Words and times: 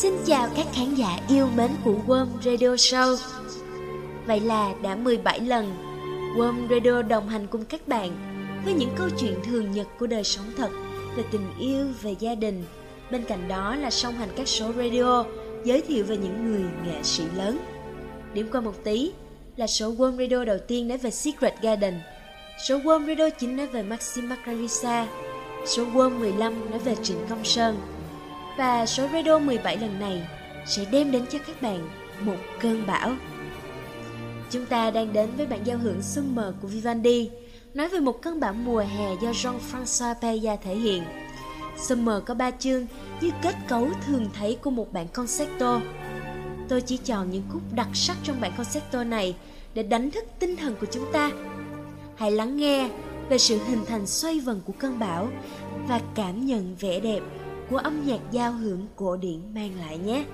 Xin 0.00 0.14
chào 0.26 0.48
các 0.56 0.66
khán 0.72 0.94
giả 0.94 1.18
yêu 1.28 1.46
mến 1.56 1.70
của 1.84 1.94
Worm 2.06 2.26
Radio 2.44 2.68
Show. 2.74 3.16
Vậy 4.26 4.40
là 4.40 4.74
đã 4.82 4.94
17 4.94 5.40
lần 5.40 5.74
Worm 6.36 6.68
Radio 6.68 7.02
đồng 7.02 7.28
hành 7.28 7.46
cùng 7.46 7.64
các 7.64 7.88
bạn 7.88 8.10
Với 8.64 8.74
những 8.74 8.90
câu 8.96 9.08
chuyện 9.20 9.34
thường 9.44 9.72
nhật 9.72 9.86
của 9.98 10.06
đời 10.06 10.24
sống 10.24 10.44
thật 10.56 10.70
Về 11.16 11.22
tình 11.32 11.46
yêu, 11.58 11.86
về 12.02 12.14
gia 12.18 12.34
đình. 12.34 12.64
Bên 13.10 13.24
cạnh 13.24 13.48
đó 13.48 13.76
là 13.76 13.90
song 13.90 14.14
hành 14.14 14.28
các 14.36 14.48
số 14.48 14.72
radio 14.72 15.24
Giới 15.64 15.80
thiệu 15.80 16.04
về 16.04 16.16
những 16.16 16.44
người 16.44 16.70
nghệ 16.84 17.02
sĩ 17.02 17.22
lớn. 17.36 17.58
Điểm 18.34 18.48
qua 18.52 18.60
một 18.60 18.84
tí 18.84 19.12
là 19.56 19.66
số 19.66 19.94
Worm 19.94 20.18
Radio 20.18 20.44
đầu 20.44 20.58
tiên 20.68 20.88
nói 20.88 20.98
về 20.98 21.10
Secret 21.10 21.54
Garden 21.62 21.94
Số 22.68 22.78
Worm 22.78 23.06
Radio 23.06 23.30
9 23.30 23.56
nói 23.56 23.66
về 23.66 23.82
Maxim 23.82 24.28
Macarisa 24.28 25.06
Số 25.66 25.84
Worm 25.84 26.18
15 26.18 26.70
nói 26.70 26.78
về 26.78 26.94
Trịnh 27.02 27.18
Công 27.28 27.44
Sơn 27.44 27.76
và 28.60 28.86
số 28.86 29.08
radio 29.12 29.38
17 29.38 29.76
lần 29.76 30.00
này 30.00 30.28
sẽ 30.66 30.84
đem 30.90 31.12
đến 31.12 31.24
cho 31.30 31.38
các 31.46 31.62
bạn 31.62 31.88
một 32.20 32.36
cơn 32.60 32.86
bão. 32.86 33.12
Chúng 34.50 34.66
ta 34.66 34.90
đang 34.90 35.12
đến 35.12 35.30
với 35.36 35.46
bản 35.46 35.60
giao 35.64 35.78
hưởng 35.78 36.02
Summer 36.02 36.46
của 36.62 36.68
Vivendi, 36.68 37.30
nói 37.74 37.88
về 37.88 38.00
một 38.00 38.22
cơn 38.22 38.40
bão 38.40 38.52
mùa 38.52 38.78
hè 38.78 39.14
do 39.22 39.30
Jean-François 39.30 40.14
Paya 40.14 40.56
thể 40.56 40.74
hiện. 40.74 41.02
Summer 41.78 42.16
có 42.26 42.34
ba 42.34 42.50
chương 42.50 42.86
như 43.20 43.30
kết 43.42 43.54
cấu 43.68 43.88
thường 44.06 44.26
thấy 44.38 44.58
của 44.62 44.70
một 44.70 44.92
bản 44.92 45.08
concerto. 45.08 45.80
Tôi 46.68 46.80
chỉ 46.80 46.96
chọn 46.96 47.30
những 47.30 47.42
khúc 47.52 47.62
đặc 47.74 47.88
sắc 47.94 48.16
trong 48.22 48.40
bản 48.40 48.52
concerto 48.56 49.04
này 49.04 49.36
để 49.74 49.82
đánh 49.82 50.10
thức 50.10 50.24
tinh 50.38 50.56
thần 50.56 50.74
của 50.80 50.86
chúng 50.90 51.12
ta. 51.12 51.30
Hãy 52.16 52.30
lắng 52.30 52.56
nghe 52.56 52.88
về 53.28 53.38
sự 53.38 53.58
hình 53.68 53.84
thành 53.86 54.06
xoay 54.06 54.40
vần 54.40 54.60
của 54.66 54.72
cơn 54.78 54.98
bão 54.98 55.28
và 55.88 56.00
cảm 56.14 56.46
nhận 56.46 56.76
vẻ 56.80 57.00
đẹp 57.00 57.20
của 57.70 57.76
âm 57.76 58.06
nhạc 58.06 58.20
giao 58.30 58.52
hưởng 58.52 58.86
cổ 58.96 59.16
điển 59.16 59.54
mang 59.54 59.74
lại 59.80 59.98
nhé. 59.98 60.24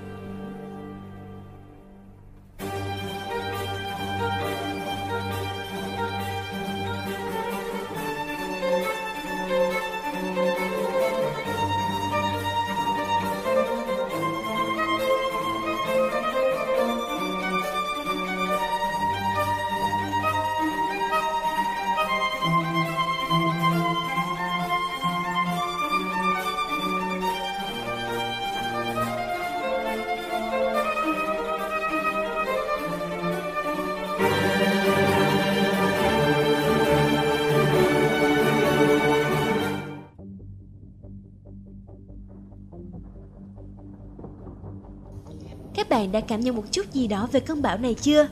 Bạn 45.96 46.12
đã 46.12 46.20
cảm 46.20 46.40
nhận 46.40 46.56
một 46.56 46.64
chút 46.72 46.92
gì 46.92 47.06
đó 47.06 47.28
về 47.32 47.40
cơn 47.40 47.62
bão 47.62 47.78
này 47.78 47.94
chưa? 47.94 48.28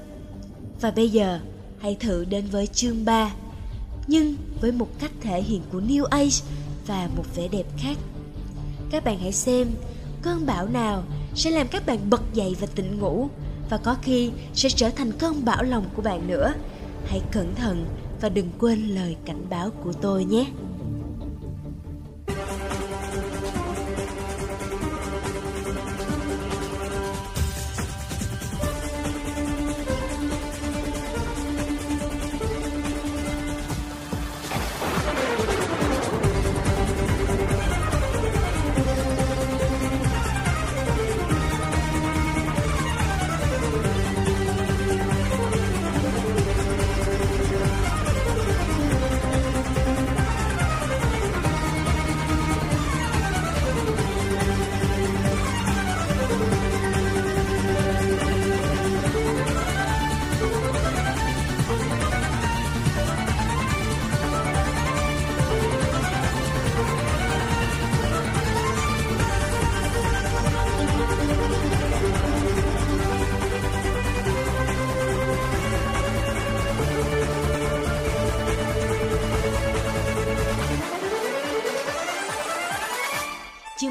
Và 0.81 0.91
bây 0.91 1.11
giờ, 1.11 1.41
hãy 1.79 1.97
thử 2.01 2.25
đến 2.25 2.45
với 2.51 2.67
chương 2.67 3.05
3 3.05 3.31
Nhưng 4.07 4.37
với 4.61 4.73
một 4.73 4.89
cách 4.99 5.11
thể 5.21 5.43
hiện 5.43 5.63
của 5.73 5.81
New 5.81 6.05
Age 6.05 6.37
và 6.87 7.09
một 7.17 7.25
vẻ 7.37 7.49
đẹp 7.49 7.65
khác. 7.77 7.97
Các 8.91 9.05
bạn 9.05 9.19
hãy 9.19 9.33
xem 9.33 9.69
cơn 10.23 10.47
bão 10.47 10.69
nào 10.69 11.03
sẽ 11.35 11.51
làm 11.51 11.69
các 11.69 11.87
bạn 11.87 12.11
bật 12.11 12.23
dậy 12.35 12.57
và 12.61 12.67
tỉnh 12.75 12.99
ngủ 12.99 13.29
Và 13.71 13.77
có 13.77 13.97
khi 14.03 14.31
sẽ 14.55 14.69
trở 14.69 14.91
thành 14.91 15.13
cơn 15.13 15.45
bão 15.45 15.63
lòng 15.63 15.85
của 15.97 16.03
bạn 16.03 16.27
nữa. 16.27 16.53
Hãy 17.07 17.21
cẩn 17.33 17.55
thận 17.55 17.87
và 18.21 18.29
đừng 18.29 18.51
quên 18.59 18.89
lời 18.89 19.17
cảnh 19.25 19.47
báo 19.51 19.71
của 19.71 19.93
tôi 19.93 20.25
nhé. 20.25 20.47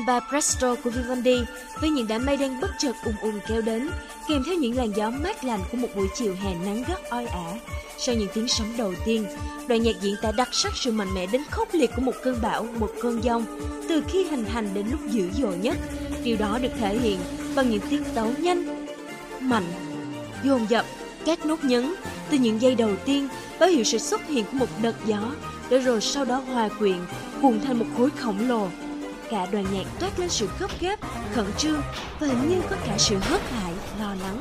Samba 0.08 0.20
Presto 0.30 0.76
của 0.76 0.90
Vivendi 0.90 1.44
với 1.82 1.90
những 1.90 2.08
đám 2.08 2.26
mây 2.26 2.38
đen 2.38 2.60
bất 2.62 2.72
chợt 2.80 2.96
ùn 3.06 3.16
ùn 3.22 3.40
kéo 3.48 3.62
đến, 3.62 3.90
kèm 4.30 4.44
theo 4.46 4.56
những 4.56 4.78
làn 4.78 4.92
gió 4.96 5.10
mát 5.10 5.44
lành 5.44 5.60
của 5.72 5.78
một 5.78 5.88
buổi 5.96 6.08
chiều 6.16 6.36
hè 6.44 6.56
nắng 6.66 6.84
gắt 6.88 7.10
oi 7.10 7.26
ả. 7.26 7.54
Sau 7.98 8.16
những 8.16 8.28
tiếng 8.34 8.48
sóng 8.48 8.74
đầu 8.78 8.94
tiên, 9.06 9.26
đoạn 9.68 9.82
nhạc 9.82 10.02
diễn 10.02 10.16
tả 10.22 10.32
đặc 10.32 10.50
sắc 10.52 10.74
sự 10.76 10.92
mạnh 10.92 11.14
mẽ 11.16 11.26
đến 11.26 11.42
khốc 11.52 11.68
liệt 11.74 11.92
của 11.96 12.02
một 12.02 12.12
cơn 12.24 12.40
bão, 12.42 12.68
một 12.80 12.90
cơn 13.02 13.24
giông, 13.24 13.46
từ 13.90 14.04
khi 14.08 14.24
hình 14.24 14.46
thành 14.46 14.74
đến 14.74 14.86
lúc 14.92 15.00
dữ 15.10 15.30
dội 15.34 15.58
nhất. 15.58 15.78
Điều 16.24 16.38
đó 16.38 16.60
được 16.62 16.72
thể 16.80 16.98
hiện 16.98 17.20
bằng 17.56 17.70
những 17.70 17.82
tiết 17.90 18.02
tấu 18.16 18.32
nhanh, 18.38 18.86
mạnh, 19.40 19.72
dồn 20.44 20.66
dập, 20.70 20.86
các 21.26 21.46
nốt 21.46 21.64
nhấn 21.64 21.96
từ 22.30 22.38
những 22.38 22.62
giây 22.62 22.76
đầu 22.76 22.92
tiên 23.06 23.28
báo 23.60 23.70
hiệu 23.70 23.84
sự 23.84 23.98
xuất 23.98 24.28
hiện 24.28 24.46
của 24.46 24.58
một 24.58 24.70
đợt 24.82 24.96
gió, 25.06 25.32
để 25.70 25.80
rồi 25.80 26.02
sau 26.02 26.26
đó 26.26 26.36
hòa 26.36 26.70
quyện, 26.80 26.98
cuộn 27.42 27.62
thành 27.62 27.80
một 27.80 27.86
khối 27.98 28.10
khổng 28.10 28.50
lồ 28.50 28.68
cả 29.30 29.48
đoàn 29.52 29.66
nhạc 29.74 29.86
toát 30.00 30.20
lên 30.20 30.30
sự 30.30 30.50
gấp 30.60 30.80
gáp, 30.80 31.00
khẩn 31.34 31.46
trương 31.58 31.82
và 32.20 32.28
hình 32.28 32.50
như 32.50 32.62
có 32.70 32.76
cả 32.86 32.98
sự 32.98 33.18
hớt 33.22 33.42
hại 33.52 33.74
lo 34.00 34.16
lắng. 34.16 34.40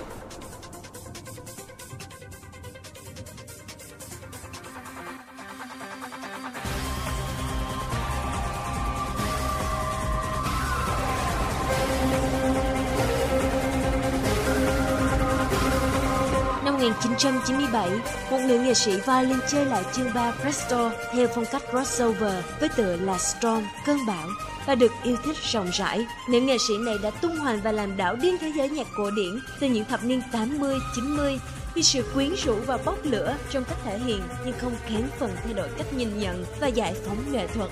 Năm 16.65 16.75
1997, 16.75 17.91
một 18.31 18.39
nữ 18.49 18.59
nghệ 18.59 18.75
sĩ 18.75 18.93
violin 18.93 19.39
chơi 19.49 19.65
lại 19.65 19.85
chương 19.93 20.15
ba 20.15 20.33
Presto 20.43 20.91
theo 21.13 21.29
phong 21.35 21.45
cách 21.53 21.63
crossover 21.71 22.45
với 22.61 22.69
tựa 22.69 22.97
là 22.97 23.19
Storm, 23.19 23.65
cơn 23.87 24.07
bão 24.07 24.29
và 24.67 24.75
được 24.75 24.93
yêu 25.03 25.17
thích 25.25 25.37
rộng 25.53 25.71
rãi. 25.73 26.07
Nữ 26.31 26.41
nghệ 26.41 26.59
sĩ 26.69 26.75
này 26.79 26.97
đã 27.03 27.11
tung 27.11 27.37
hoành 27.37 27.61
và 27.61 27.73
làm 27.73 27.97
đảo 27.97 28.17
điên 28.17 28.37
thế 28.41 28.53
giới 28.57 28.69
nhạc 28.69 28.87
cổ 28.97 29.11
điển 29.11 29.41
từ 29.61 29.67
những 29.67 29.85
thập 29.85 30.05
niên 30.05 30.23
80, 30.33 30.77
90 30.95 31.39
vì 31.75 31.83
sự 31.83 32.05
quyến 32.15 32.35
rũ 32.45 32.55
và 32.67 32.79
bốc 32.85 32.99
lửa 33.03 33.37
trong 33.51 33.65
cách 33.65 33.79
thể 33.85 33.99
hiện 33.99 34.21
nhưng 34.45 34.55
không 34.59 34.73
kém 34.89 35.09
phần 35.19 35.31
thay 35.45 35.55
đổi 35.55 35.69
cách 35.79 35.93
nhìn 35.93 36.19
nhận 36.19 36.45
và 36.61 36.67
giải 36.67 36.95
phóng 37.07 37.33
nghệ 37.33 37.47
thuật. 37.47 37.71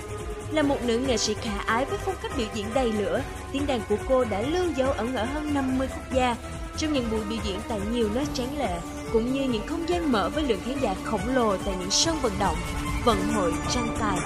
Là 0.51 0.61
một 0.61 0.77
nữ 0.83 0.99
nghệ 0.99 1.17
sĩ 1.17 1.33
khả 1.33 1.57
ái 1.65 1.85
với 1.85 1.99
phong 2.05 2.15
cách 2.23 2.31
biểu 2.37 2.47
diễn 2.53 2.65
đầy 2.73 2.91
lửa, 2.91 3.21
tiếng 3.51 3.67
đàn 3.67 3.81
của 3.89 3.97
cô 4.09 4.23
đã 4.23 4.41
lưu 4.41 4.65
dấu 4.75 4.91
ẩn 4.91 5.15
ở 5.15 5.25
hơn 5.25 5.53
50 5.53 5.87
quốc 5.87 6.13
gia 6.13 6.35
trong 6.77 6.93
những 6.93 7.11
buổi 7.11 7.19
biểu 7.29 7.39
diễn 7.43 7.59
tại 7.69 7.79
nhiều 7.91 8.09
nơi 8.15 8.25
tráng 8.33 8.59
lệ, 8.59 8.79
cũng 9.13 9.33
như 9.33 9.43
những 9.43 9.67
không 9.67 9.89
gian 9.89 10.11
mở 10.11 10.29
với 10.29 10.43
lượng 10.43 10.59
khán 10.65 10.79
giả 10.79 10.95
khổng 11.03 11.35
lồ 11.35 11.57
tại 11.57 11.75
những 11.79 11.91
sân 11.91 12.17
vận 12.21 12.33
động, 12.39 12.57
vận 13.05 13.33
hội 13.33 13.53
tranh 13.69 13.95
tài. 13.99 14.17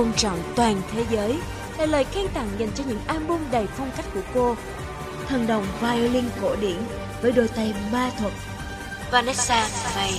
Ôn 0.00 0.12
trọn 0.12 0.38
toàn 0.56 0.82
thế 0.92 1.04
giới 1.10 1.38
là 1.78 1.86
lời 1.86 2.04
khen 2.04 2.26
tặng 2.34 2.48
dành 2.58 2.68
cho 2.74 2.84
những 2.88 2.98
album 3.06 3.40
đầy 3.52 3.66
phong 3.66 3.90
cách 3.96 4.06
của 4.14 4.20
cô. 4.34 4.56
Thần 5.28 5.46
đồng 5.46 5.64
violin 5.80 6.24
cổ 6.42 6.56
điển 6.60 6.76
với 7.22 7.32
đôi 7.32 7.48
tay 7.48 7.74
ma 7.92 8.10
thuật. 8.18 8.32
Vanessa 9.12 9.68
May 9.96 10.12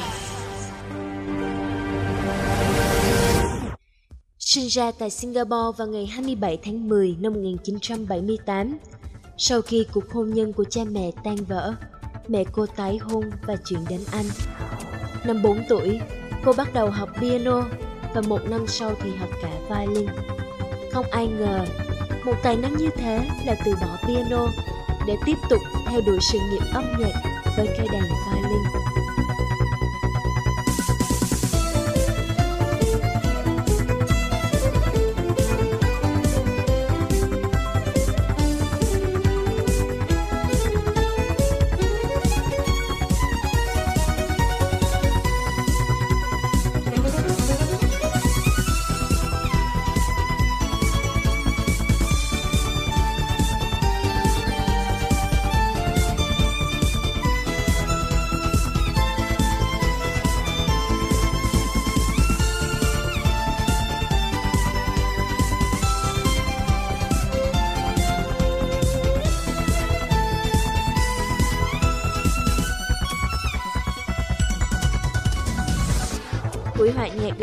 Sinh 4.39 4.67
ra 4.67 4.91
tại 4.99 5.09
Singapore 5.09 5.77
vào 5.77 5.87
ngày 5.87 6.05
27 6.05 6.57
tháng 6.63 6.89
10 6.89 7.15
năm 7.19 7.33
1978, 7.33 8.77
sau 9.37 9.61
khi 9.61 9.85
cuộc 9.93 10.11
hôn 10.11 10.29
nhân 10.29 10.53
của 10.53 10.63
cha 10.63 10.81
mẹ 10.91 11.11
tan 11.23 11.35
vỡ, 11.35 11.73
mẹ 12.27 12.43
cô 12.51 12.65
tái 12.65 12.97
hôn 12.97 13.31
và 13.47 13.55
chuyển 13.65 13.79
đến 13.89 14.01
Anh. 14.11 14.25
Năm 15.25 15.41
4 15.43 15.63
tuổi, 15.69 15.99
cô 16.45 16.53
bắt 16.53 16.73
đầu 16.73 16.89
học 16.89 17.09
piano 17.19 17.63
và 18.13 18.21
một 18.27 18.39
năm 18.49 18.67
sau 18.67 18.91
thì 19.01 19.15
học 19.15 19.29
cả 19.41 19.49
violin. 19.69 20.07
Không 20.91 21.05
ai 21.11 21.27
ngờ, 21.27 21.65
một 22.25 22.35
tài 22.43 22.55
năng 22.55 22.77
như 22.77 22.89
thế 22.97 23.19
là 23.45 23.55
từ 23.65 23.73
bỏ 23.81 23.97
piano 24.07 24.47
để 25.07 25.15
tiếp 25.25 25.37
tục 25.49 25.61
theo 25.89 26.01
đuổi 26.05 26.17
sự 26.31 26.39
nghiệp 26.51 26.63
âm 26.73 26.83
nhạc 26.99 27.21
với 27.57 27.67
cây 27.77 27.87
đàn 27.91 28.03
violin. 28.03 29.00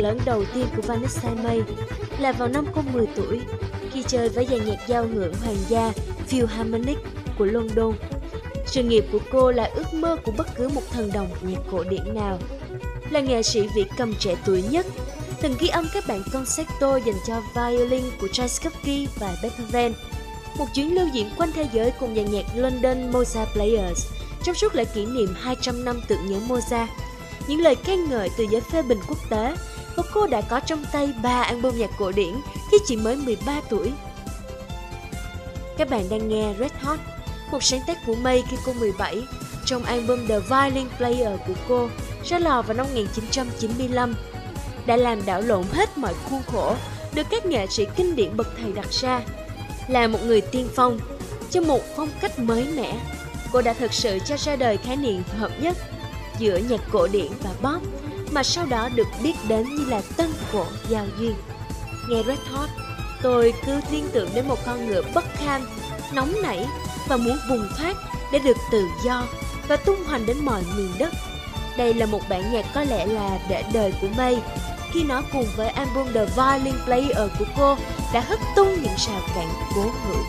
Lớn 0.09 0.19
đầu 0.25 0.43
tiên 0.53 0.65
của 0.75 0.81
Vanessa 0.81 1.29
May 1.43 1.61
là 2.19 2.31
vào 2.31 2.47
năm 2.47 2.65
cô 2.75 2.81
10 2.93 3.07
tuổi 3.15 3.39
khi 3.91 4.03
chơi 4.07 4.29
với 4.29 4.45
dàn 4.45 4.65
nhạc 4.65 4.87
giao 4.87 5.07
hưởng 5.07 5.33
hoàng 5.43 5.57
gia 5.67 5.91
Philharmonic 6.27 6.97
của 7.37 7.45
London. 7.45 7.93
Sự 8.65 8.83
nghiệp 8.83 9.05
của 9.11 9.19
cô 9.31 9.51
là 9.51 9.69
ước 9.75 9.93
mơ 9.93 10.17
của 10.23 10.31
bất 10.37 10.47
cứ 10.55 10.69
một 10.69 10.81
thần 10.91 11.11
đồng 11.13 11.27
nhạc 11.41 11.59
cổ 11.71 11.83
điển 11.83 12.13
nào. 12.13 12.39
Là 13.09 13.19
nghệ 13.19 13.43
sĩ 13.43 13.67
việt 13.75 13.85
cầm 13.97 14.13
trẻ 14.19 14.35
tuổi 14.45 14.63
nhất, 14.69 14.85
từng 15.41 15.55
ghi 15.59 15.67
âm 15.67 15.85
các 15.93 16.03
bản 16.07 16.23
concerto 16.33 16.97
dành 16.97 17.19
cho 17.27 17.41
violin 17.55 18.03
của 18.21 18.27
Tchaikovsky 18.27 19.07
và 19.19 19.35
Beethoven. 19.41 19.93
Một 20.57 20.65
chuyến 20.75 20.95
lưu 20.95 21.07
diễn 21.13 21.29
quanh 21.37 21.51
thế 21.55 21.67
giới 21.73 21.91
cùng 21.99 22.15
dàn 22.15 22.31
nhạc 22.31 22.45
London 22.55 23.11
Mozart 23.11 23.45
Players 23.53 24.05
trong 24.43 24.55
suốt 24.55 24.75
lễ 24.75 24.85
kỷ 24.85 25.05
niệm 25.05 25.35
200 25.35 25.85
năm 25.85 26.01
tưởng 26.07 26.25
nhớ 26.25 26.39
Mozart 26.47 26.87
những 27.49 27.61
lời 27.61 27.75
khen 27.75 28.09
ngợi 28.09 28.29
từ 28.37 28.45
giới 28.51 28.61
phê 28.61 28.81
bình 28.81 28.99
quốc 29.07 29.17
tế 29.29 29.55
và 29.99 30.05
cô 30.13 30.27
đã 30.27 30.41
có 30.41 30.59
trong 30.59 30.85
tay 30.91 31.13
ba 31.23 31.41
album 31.41 31.77
nhạc 31.77 31.89
cổ 31.97 32.11
điển 32.11 32.35
khi 32.71 32.77
chỉ 32.85 32.95
mới 32.95 33.15
13 33.15 33.61
tuổi. 33.69 33.91
Các 35.77 35.89
bạn 35.89 36.09
đang 36.09 36.27
nghe 36.27 36.53
Red 36.59 36.71
Hot, 36.81 36.99
một 37.51 37.63
sáng 37.63 37.81
tác 37.87 37.97
của 38.05 38.15
May 38.15 38.43
khi 38.49 38.57
cô 38.65 38.73
17 38.73 39.23
trong 39.65 39.83
album 39.83 40.27
The 40.27 40.39
Violin 40.39 40.87
Player 40.97 41.39
của 41.47 41.53
cô 41.69 41.89
ra 42.25 42.39
lò 42.39 42.61
vào 42.61 42.77
năm 42.77 42.85
1995 42.85 44.15
đã 44.85 44.97
làm 44.97 45.25
đảo 45.25 45.41
lộn 45.41 45.63
hết 45.71 45.97
mọi 45.97 46.13
khuôn 46.29 46.41
khổ 46.47 46.75
được 47.13 47.27
các 47.31 47.45
nghệ 47.45 47.67
sĩ 47.67 47.85
kinh 47.95 48.15
điển 48.15 48.37
bậc 48.37 48.47
thầy 48.61 48.71
đặt 48.71 48.91
ra. 48.91 49.21
Là 49.87 50.07
một 50.07 50.19
người 50.25 50.41
tiên 50.41 50.69
phong, 50.75 50.99
cho 51.49 51.61
một 51.61 51.81
phong 51.95 52.09
cách 52.21 52.39
mới 52.39 52.67
mẻ, 52.75 52.99
cô 53.51 53.61
đã 53.61 53.73
thực 53.73 53.93
sự 53.93 54.19
cho 54.25 54.37
ra 54.37 54.55
đời 54.55 54.77
khái 54.77 54.95
niệm 54.95 55.23
hợp 55.37 55.51
nhất 55.61 55.77
giữa 56.39 56.57
nhạc 56.69 56.81
cổ 56.91 57.07
điển 57.07 57.31
và 57.43 57.49
pop 57.49 57.83
mà 58.31 58.43
sau 58.43 58.65
đó 58.65 58.89
được 58.95 59.07
biết 59.23 59.33
đến 59.47 59.75
như 59.75 59.85
là 59.85 60.01
tân 60.17 60.29
cổ 60.53 60.65
giao 60.89 61.05
duyên. 61.19 61.35
Nghe 62.09 62.23
Red 62.27 62.39
Hot, 62.51 62.69
tôi 63.21 63.53
cứ 63.65 63.79
liên 63.91 64.09
tưởng 64.13 64.29
đến 64.35 64.47
một 64.47 64.65
con 64.65 64.87
ngựa 64.87 65.01
bất 65.15 65.25
kham, 65.33 65.61
nóng 66.13 66.33
nảy 66.43 66.65
và 67.07 67.17
muốn 67.17 67.37
vùng 67.49 67.67
thoát 67.77 67.97
để 68.31 68.39
được 68.39 68.57
tự 68.71 68.83
do 69.05 69.23
và 69.67 69.75
tung 69.75 70.03
hoành 70.05 70.25
đến 70.25 70.37
mọi 70.45 70.63
miền 70.77 70.91
đất. 70.99 71.13
Đây 71.77 71.93
là 71.93 72.05
một 72.05 72.21
bản 72.29 72.53
nhạc 72.53 72.65
có 72.73 72.83
lẽ 72.83 73.05
là 73.05 73.39
để 73.49 73.63
đời 73.73 73.93
của 74.01 74.07
May 74.17 74.41
khi 74.93 75.03
nó 75.03 75.21
cùng 75.31 75.45
với 75.55 75.69
album 75.69 76.13
The 76.13 76.25
Violin 76.25 76.75
Player 76.85 77.31
của 77.39 77.45
cô 77.57 77.77
đã 78.13 78.21
hất 78.21 78.39
tung 78.55 78.73
những 78.73 78.95
rào 79.07 79.21
cản 79.35 79.47
cố 79.75 79.81
hữu. 79.81 80.23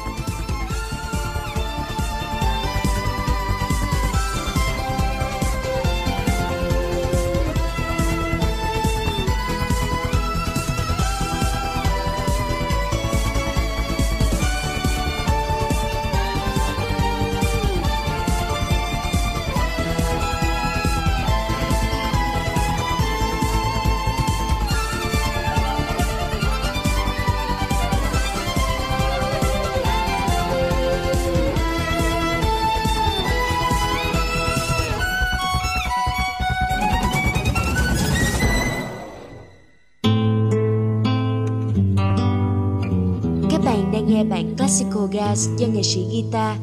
Classical 45.30 45.58
do 45.58 45.66
nghệ 45.66 45.82
sĩ 45.82 46.04
guitar 46.12 46.58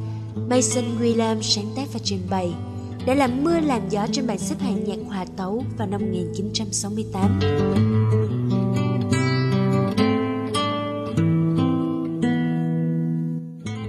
Mason 0.50 0.84
Williams 1.00 1.42
sáng 1.42 1.66
tác 1.76 1.94
và 1.94 2.00
trình 2.04 2.20
bày 2.30 2.54
đã 3.06 3.14
làm 3.14 3.44
mưa 3.44 3.60
làm 3.60 3.90
gió 3.90 4.08
trên 4.12 4.28
bảng 4.28 4.38
xếp 4.38 4.56
hạng 4.60 4.84
nhạc 4.84 4.98
hòa 5.08 5.26
tấu 5.38 5.64
vào 5.78 5.88
năm 5.88 6.02
1968. 6.02 7.40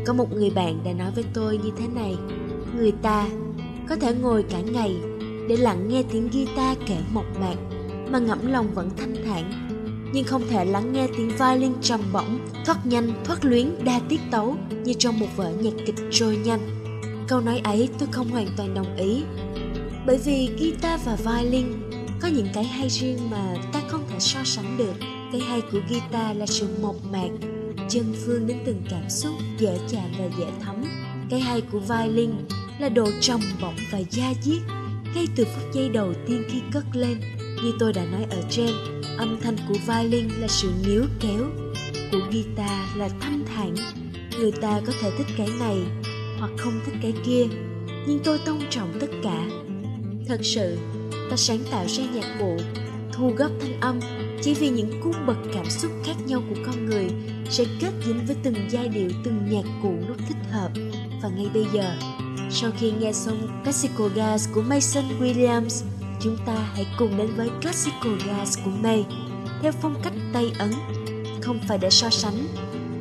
Có 0.07 0.13
một 0.13 0.33
người 0.33 0.51
bạn 0.51 0.81
đã 0.85 0.93
nói 0.93 1.11
với 1.15 1.25
tôi 1.35 1.59
như 1.59 1.71
thế 1.79 1.87
này, 1.95 2.17
người 2.77 2.93
ta 3.03 3.29
có 3.89 3.97
thể 3.97 4.15
ngồi 4.15 4.43
cả 4.43 4.61
ngày 4.61 4.97
để 5.49 5.57
lặng 5.57 5.89
nghe 5.89 6.03
tiếng 6.13 6.29
guitar 6.33 6.79
kể 6.87 6.97
mộc 7.13 7.41
mạc 7.41 7.57
mà 8.11 8.19
ngẫm 8.19 8.53
lòng 8.53 8.67
vẫn 8.75 8.91
thanh 8.97 9.15
thản 9.27 9.69
nhưng 10.13 10.25
không 10.25 10.49
thể 10.49 10.65
lắng 10.65 10.93
nghe 10.93 11.07
tiếng 11.17 11.29
violin 11.29 11.73
trầm 11.83 12.01
bổng, 12.13 12.39
thoát 12.67 12.87
nhanh, 12.87 13.13
thoát 13.25 13.45
luyến, 13.45 13.85
đa 13.85 14.01
tiết 14.09 14.21
tấu 14.31 14.57
như 14.85 14.93
trong 14.93 15.19
một 15.19 15.27
vở 15.37 15.53
nhạc 15.61 15.73
kịch 15.87 15.97
trôi 16.11 16.37
nhanh. 16.37 16.61
Câu 17.29 17.41
nói 17.41 17.61
ấy 17.65 17.89
tôi 17.99 18.09
không 18.13 18.29
hoàn 18.29 18.47
toàn 18.57 18.75
đồng 18.75 18.97
ý, 18.97 19.23
bởi 20.07 20.19
vì 20.25 20.51
guitar 20.59 21.01
và 21.05 21.17
violin 21.17 21.67
có 22.21 22.29
những 22.29 22.49
cái 22.55 22.65
hay 22.65 22.89
riêng 22.89 23.31
mà 23.31 23.55
ta 23.73 23.81
không 23.89 24.03
thể 24.11 24.17
so 24.19 24.39
sánh 24.45 24.77
được. 24.79 24.95
Cái 25.33 25.41
hay 25.41 25.61
của 25.73 25.81
guitar 25.89 26.37
là 26.37 26.47
sự 26.47 26.69
mộc 26.83 26.97
mạc, 27.13 27.29
chân 27.89 28.15
phương 28.25 28.47
đến 28.47 28.59
từng 28.67 28.83
cảm 28.91 29.11
xúc, 29.11 29.33
dễ 29.59 29.79
chạm 29.89 30.11
và 30.19 30.25
dễ 30.39 30.47
thấm. 30.61 30.85
Cái 31.31 31.41
hay 31.41 31.61
của 31.61 31.79
violin 31.81 32.31
là 32.79 32.89
độ 32.89 33.07
trầm 33.21 33.41
bổng 33.63 33.77
và 33.93 33.99
da 34.11 34.33
diết, 34.43 34.63
ngay 35.15 35.27
từ 35.37 35.45
phút 35.45 35.75
giây 35.75 35.89
đầu 35.89 36.15
tiên 36.27 36.43
khi 36.51 36.59
cất 36.73 36.85
lên. 36.93 37.21
Như 37.63 37.73
tôi 37.79 37.93
đã 37.93 38.05
nói 38.05 38.27
ở 38.31 38.43
trên, 38.51 38.71
âm 39.17 39.39
thanh 39.43 39.57
của 39.69 39.75
violin 39.87 40.29
là 40.29 40.49
sự 40.49 40.73
níu 40.87 41.03
kéo 41.21 41.45
của 42.13 42.21
guitar 42.33 42.97
là 42.97 43.09
thanh 43.21 43.45
thản. 43.55 43.75
Người 44.39 44.53
ta 44.53 44.81
có 44.87 44.93
thể 45.01 45.11
thích 45.19 45.27
cái 45.37 45.49
này 45.61 45.77
hoặc 46.39 46.51
không 46.59 46.81
thích 46.87 46.95
cái 47.03 47.13
kia 47.27 47.47
nhưng 48.07 48.21
tôi 48.25 48.39
tôn 48.39 48.59
trọng 48.71 48.99
tất 49.01 49.11
cả. 49.23 49.47
Thật 50.27 50.41
sự 50.43 50.79
ta 51.31 51.37
sáng 51.37 51.59
tạo 51.71 51.85
ra 51.89 52.05
nhạc 52.15 52.37
cụ 52.39 52.57
thu 53.13 53.33
góp 53.37 53.51
thanh 53.61 53.81
âm 53.81 54.01
chỉ 54.43 54.55
vì 54.55 54.69
những 54.69 55.01
cung 55.03 55.27
bậc 55.27 55.37
cảm 55.55 55.71
xúc 55.71 55.93
khác 56.05 56.17
nhau 56.27 56.43
của 56.49 56.61
con 56.67 56.87
người 56.87 57.07
sẽ 57.51 57.65
kết 57.81 57.91
dính 58.07 58.27
với 58.27 58.37
từng 58.43 58.55
giai 58.71 58.89
điệu 58.89 59.11
từng 59.25 59.51
nhạc 59.51 59.65
cụ 59.83 59.95
lúc 60.09 60.17
thích 60.29 60.51
hợp. 60.51 60.71
Và 61.23 61.29
ngay 61.29 61.47
bây 61.55 61.67
giờ 61.73 61.95
sau 62.51 62.71
khi 62.79 62.93
nghe 63.01 63.13
xong 63.13 63.63
Classical 63.65 64.09
Gas 64.15 64.49
của 64.55 64.63
Mason 64.63 65.05
Williams 65.21 65.85
chúng 66.21 66.37
ta 66.47 66.55
hãy 66.75 66.87
cùng 66.99 67.17
đến 67.17 67.31
với 67.37 67.49
Classical 67.63 68.13
jazz 68.13 68.65
của 68.65 68.71
May 68.71 69.05
theo 69.63 69.73
phong 69.73 69.95
cách 70.03 70.13
Tây 70.33 70.53
Ấn, 70.59 70.71
không 71.41 71.61
phải 71.69 71.79
để 71.79 71.91
so 71.91 72.11
sánh 72.11 72.47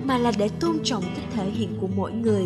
mà 0.04 0.18
là 0.18 0.32
để 0.38 0.50
tôn 0.60 0.80
trọng 0.84 1.04
cách 1.04 1.26
thể 1.34 1.50
hiện 1.50 1.78
của 1.82 1.88
mỗi 1.96 2.12
người 2.12 2.46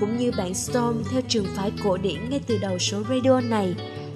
cũng 0.00 0.18
như 0.18 0.32
bạn 0.36 0.54
Storm 0.54 1.02
theo 1.10 1.20
trường 1.28 1.46
phái 1.56 1.72
cổ 1.84 1.96
điển 1.96 2.30
ngay 2.30 2.40
từ 2.46 2.58
đầu 2.58 2.78
số 2.78 3.02
radio 3.10 3.40
này 3.40 3.74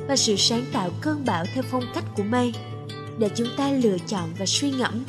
và 0.08 0.16
sự 0.16 0.36
sáng 0.36 0.64
tạo 0.72 0.90
cơn 1.00 1.24
bão 1.24 1.44
theo 1.54 1.62
phong 1.70 1.84
cách 1.94 2.04
của 2.16 2.22
May. 2.22 2.52
Để 3.18 3.30
chúng 3.34 3.48
ta 3.56 3.70
lựa 3.70 3.96
chọn 4.06 4.28
và 4.38 4.46
suy 4.46 4.70
ngẫm 4.70 5.04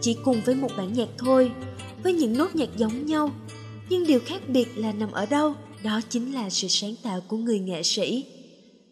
chỉ 0.00 0.16
cùng 0.24 0.40
với 0.44 0.54
một 0.54 0.70
bản 0.76 0.92
nhạc 0.92 1.08
thôi 1.18 1.50
với 2.02 2.12
những 2.12 2.38
nốt 2.38 2.54
nhạc 2.54 2.68
giống 2.76 3.06
nhau 3.06 3.30
nhưng 3.88 4.06
điều 4.06 4.20
khác 4.26 4.48
biệt 4.48 4.78
là 4.78 4.92
nằm 4.92 5.12
ở 5.12 5.26
đâu 5.26 5.54
đó 5.84 6.00
chính 6.08 6.34
là 6.34 6.50
sự 6.50 6.68
sáng 6.68 6.94
tạo 7.02 7.20
của 7.28 7.36
người 7.36 7.58
nghệ 7.58 7.82
sĩ 7.82 8.24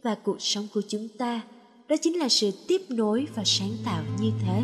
và 0.07 0.15
cuộc 0.15 0.43
sống 0.43 0.69
của 0.75 0.83
chúng 0.89 1.09
ta, 1.19 1.41
đó 1.89 1.97
chính 2.03 2.19
là 2.19 2.29
sự 2.29 2.51
tiếp 2.69 2.81
nối 2.89 3.27
và 3.35 3.43
sáng 3.47 3.73
tạo 3.85 4.03
như 4.21 4.31
thế. 4.43 4.63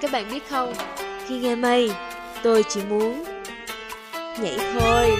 Các 0.00 0.12
bạn 0.12 0.28
biết 0.30 0.48
không, 0.50 0.74
khi 1.28 1.38
nghe 1.38 1.54
mây, 1.54 1.92
tôi 2.42 2.64
chỉ 2.68 2.80
muốn 2.88 3.24
nhảy 4.40 4.58
thôi. 4.80 5.16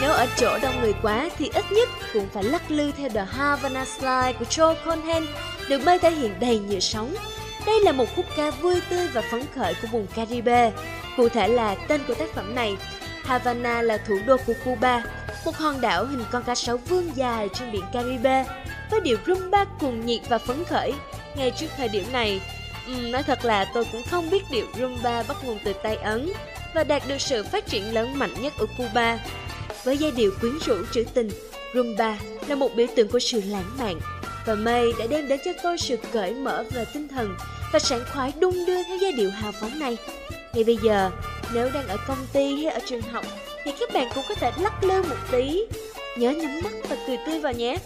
Nếu 0.00 0.10
ở 0.10 0.26
chỗ 0.36 0.58
đông 0.62 0.80
người 0.80 0.94
quá 1.02 1.28
thì 1.38 1.50
ít 1.54 1.64
nhất 1.72 1.88
cũng 2.12 2.28
phải 2.34 2.44
lắc 2.44 2.70
lư 2.70 2.92
theo 2.92 3.08
The 3.08 3.24
Havana 3.32 3.84
Slide 3.84 4.32
của 4.38 4.44
Joe 4.50 4.74
Cohen 4.84 5.26
được 5.68 5.80
bay 5.84 5.98
thể 5.98 6.10
hiện 6.10 6.40
đầy 6.40 6.58
nhựa 6.58 6.80
sóng 6.80 7.14
đây 7.66 7.80
là 7.80 7.92
một 7.92 8.06
khúc 8.16 8.26
ca 8.36 8.50
vui 8.50 8.80
tươi 8.90 9.08
và 9.08 9.22
phấn 9.30 9.42
khởi 9.54 9.74
của 9.82 9.88
vùng 9.92 10.06
Caribe. 10.06 10.72
Cụ 11.16 11.28
thể 11.28 11.48
là 11.48 11.74
tên 11.88 12.00
của 12.08 12.14
tác 12.14 12.34
phẩm 12.34 12.54
này. 12.54 12.76
Havana 13.24 13.82
là 13.82 13.96
thủ 13.96 14.18
đô 14.26 14.36
của 14.46 14.52
Cuba, 14.64 15.04
một 15.44 15.56
hòn 15.56 15.80
đảo 15.80 16.06
hình 16.06 16.24
con 16.30 16.42
cá 16.42 16.54
sấu 16.54 16.76
vươn 16.76 17.10
dài 17.14 17.48
trên 17.54 17.72
biển 17.72 17.84
Caribe, 17.92 18.44
với 18.90 19.00
điệu 19.00 19.16
rumba 19.26 19.64
cuồng 19.64 20.06
nhiệt 20.06 20.20
và 20.28 20.38
phấn 20.38 20.64
khởi. 20.64 20.92
Ngay 21.36 21.50
trước 21.50 21.66
thời 21.76 21.88
điểm 21.88 22.04
này, 22.12 22.40
um, 22.86 23.10
nói 23.10 23.22
thật 23.22 23.44
là 23.44 23.64
tôi 23.74 23.84
cũng 23.92 24.02
không 24.10 24.30
biết 24.30 24.42
điệu 24.50 24.66
rumba 24.78 25.22
bắt 25.22 25.36
nguồn 25.44 25.58
từ 25.64 25.72
Tây 25.82 25.96
Ấn 25.96 26.32
và 26.74 26.84
đạt 26.84 27.02
được 27.08 27.20
sự 27.20 27.42
phát 27.42 27.66
triển 27.66 27.94
lớn 27.94 28.18
mạnh 28.18 28.34
nhất 28.40 28.52
ở 28.58 28.66
Cuba. 28.78 29.18
Với 29.84 29.96
giai 29.96 30.10
điệu 30.10 30.30
quyến 30.40 30.58
rũ 30.66 30.74
trữ 30.92 31.04
tình, 31.14 31.30
rumba 31.74 32.18
là 32.48 32.54
một 32.54 32.74
biểu 32.74 32.86
tượng 32.96 33.08
của 33.08 33.18
sự 33.18 33.42
lãng 33.46 33.70
mạn 33.78 34.00
và 34.46 34.54
May 34.54 34.92
đã 34.98 35.06
đem 35.06 35.28
đến 35.28 35.40
cho 35.44 35.50
tôi 35.62 35.78
sự 35.78 35.96
cởi 36.12 36.34
mở 36.34 36.64
về 36.70 36.84
tinh 36.94 37.08
thần 37.08 37.36
và 37.72 37.78
sảng 37.78 38.04
khoái 38.12 38.32
đung 38.40 38.66
đưa 38.66 38.82
theo 38.82 38.96
giai 38.96 39.12
điệu 39.12 39.30
hào 39.30 39.52
phóng 39.52 39.78
này. 39.78 39.96
Ngay 40.52 40.64
bây 40.64 40.76
giờ, 40.76 41.10
nếu 41.54 41.70
đang 41.74 41.88
ở 41.88 41.96
công 42.08 42.26
ty 42.32 42.64
hay 42.64 42.74
ở 42.74 42.80
trường 42.86 43.02
học 43.02 43.24
thì 43.64 43.72
các 43.80 43.92
bạn 43.94 44.08
cũng 44.14 44.24
có 44.28 44.34
thể 44.34 44.52
lắc 44.60 44.84
lư 44.84 45.02
một 45.02 45.16
tí. 45.30 45.62
Nhớ 46.16 46.30
nhắm 46.30 46.60
mắt 46.64 46.72
và 46.88 46.96
cười 47.06 47.16
tươi 47.26 47.40
vào 47.40 47.52
nhé. 47.52 47.76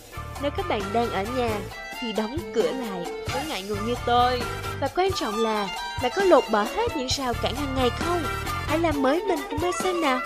Nếu 0.42 0.50
các 0.56 0.68
bạn 0.68 0.82
đang 0.92 1.10
ở 1.10 1.24
nhà 1.36 1.58
thì 2.00 2.12
đóng 2.12 2.38
cửa 2.54 2.70
lại 2.70 3.04
với 3.32 3.42
ngại 3.48 3.62
ngùng 3.62 3.86
như 3.86 3.94
tôi. 4.06 4.40
Và 4.80 4.88
quan 4.96 5.10
trọng 5.12 5.42
là 5.42 5.68
bạn 6.02 6.12
có 6.16 6.24
lột 6.24 6.44
bỏ 6.52 6.62
hết 6.62 6.96
những 6.96 7.08
rào 7.10 7.34
cản 7.42 7.54
hàng 7.54 7.74
ngày 7.76 7.90
không? 7.90 8.22
Hãy 8.44 8.78
làm 8.78 9.02
mới 9.02 9.22
mình 9.28 9.38
của 9.50 9.56
May 9.56 9.72
xem 9.82 10.00
nào. 10.00 10.20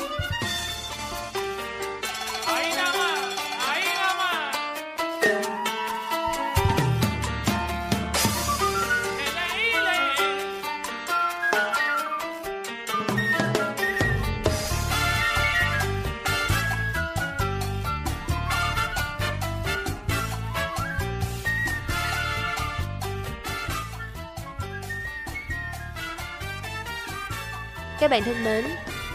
Các 28.01 28.11
bạn 28.11 28.23
thân 28.23 28.45
mến, 28.45 28.65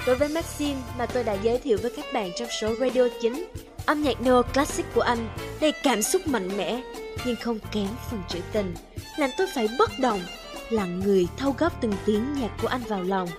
đối 0.08 0.16
với 0.16 0.30
Maxim 0.30 0.78
mà 0.98 1.06
tôi 1.06 1.24
đã 1.24 1.34
giới 1.34 1.58
thiệu 1.58 1.78
với 1.82 1.92
các 1.96 2.06
bạn 2.14 2.32
trong 2.40 2.48
số 2.62 2.76
Radio 2.80 3.08
9, 3.22 3.46
âm 3.86 4.04
nhạc 4.04 4.22
neo 4.22 4.44
classic 4.44 4.86
của 4.96 5.02
anh 5.02 5.28
đầy 5.62 5.72
cảm 5.72 6.02
xúc 6.02 6.28
mạnh 6.28 6.58
mẽ 6.58 6.82
nhưng 7.26 7.36
không 7.36 7.60
kém 7.72 7.88
phần 8.12 8.22
trữ 8.30 8.40
tình, 8.52 8.74
làm 9.18 9.30
tôi 9.38 9.48
phải 9.56 9.68
bất 9.80 9.92
động, 10.00 10.22
lặng 10.70 11.00
người 11.00 11.28
thâu 11.38 11.56
góp 11.58 11.82
từng 11.82 11.94
tiếng 12.06 12.34
nhạc 12.42 12.50
của 12.62 12.68
anh 12.68 12.82
vào 12.88 13.04
lòng. 13.04 13.30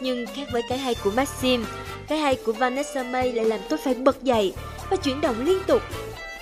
Nhưng 0.00 0.26
khác 0.26 0.48
với 0.52 0.62
cái 0.68 0.78
hay 0.78 0.94
của 1.04 1.10
Maxim, 1.10 1.64
cái 2.08 2.18
hay 2.18 2.36
của 2.46 2.52
Vanessa 2.52 3.02
May 3.02 3.32
lại 3.32 3.44
làm 3.44 3.60
tôi 3.68 3.78
phải 3.84 3.94
bật 3.94 4.22
dậy 4.22 4.52
và 4.90 4.96
chuyển 4.96 5.20
động 5.20 5.44
liên 5.44 5.58
tục. 5.66 5.82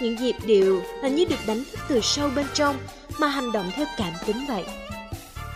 Những 0.00 0.16
nhịp 0.16 0.36
điệu 0.46 0.82
hình 1.02 1.14
như 1.14 1.24
được 1.24 1.46
đánh 1.46 1.64
thức 1.72 1.80
từ 1.88 2.00
sâu 2.00 2.30
bên 2.36 2.46
trong 2.54 2.76
mà 3.18 3.28
hành 3.28 3.52
động 3.52 3.70
theo 3.76 3.86
cảm 3.98 4.12
tính 4.26 4.44
vậy. 4.48 4.64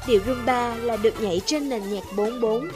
Điệu 0.06 0.20
rumba 0.26 0.74
là 0.74 0.96
được 0.96 1.22
nhảy 1.22 1.40
trên 1.46 1.68
nền 1.68 1.90
nhạc 1.90 2.04
44 2.16 2.68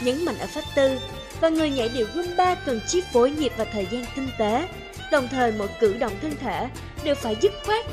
nhấn 0.00 0.24
mạnh 0.24 0.38
ở 0.38 0.46
pháp 0.46 0.64
tư 0.74 0.98
và 1.40 1.48
người 1.48 1.70
nhảy 1.70 1.88
điệu 1.88 2.06
Rumba 2.14 2.54
cần 2.54 2.80
chi 2.86 3.02
phối 3.12 3.30
nhịp 3.30 3.52
và 3.56 3.64
thời 3.64 3.86
gian 3.90 4.04
tinh 4.16 4.28
tế, 4.38 4.68
đồng 5.12 5.28
thời 5.28 5.52
mỗi 5.52 5.68
cử 5.80 5.96
động 5.98 6.12
thân 6.22 6.32
thể 6.40 6.68
đều 7.04 7.14
phải 7.14 7.36
dứt 7.40 7.52
khoát. 7.66 7.84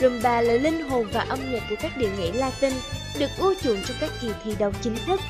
Rumba 0.00 0.40
là 0.40 0.54
linh 0.54 0.88
hồn 0.88 1.08
và 1.12 1.20
âm 1.20 1.38
nhạc 1.52 1.62
của 1.70 1.76
các 1.80 1.96
điệu 1.96 2.10
nhảy 2.18 2.32
Latin 2.32 2.72
được 3.18 3.30
ưa 3.38 3.54
chuộng 3.62 3.82
trong 3.88 3.96
các 4.00 4.10
kỳ 4.20 4.28
thi 4.44 4.54
đấu 4.58 4.72
chính 4.82 4.96
thức 5.06 5.20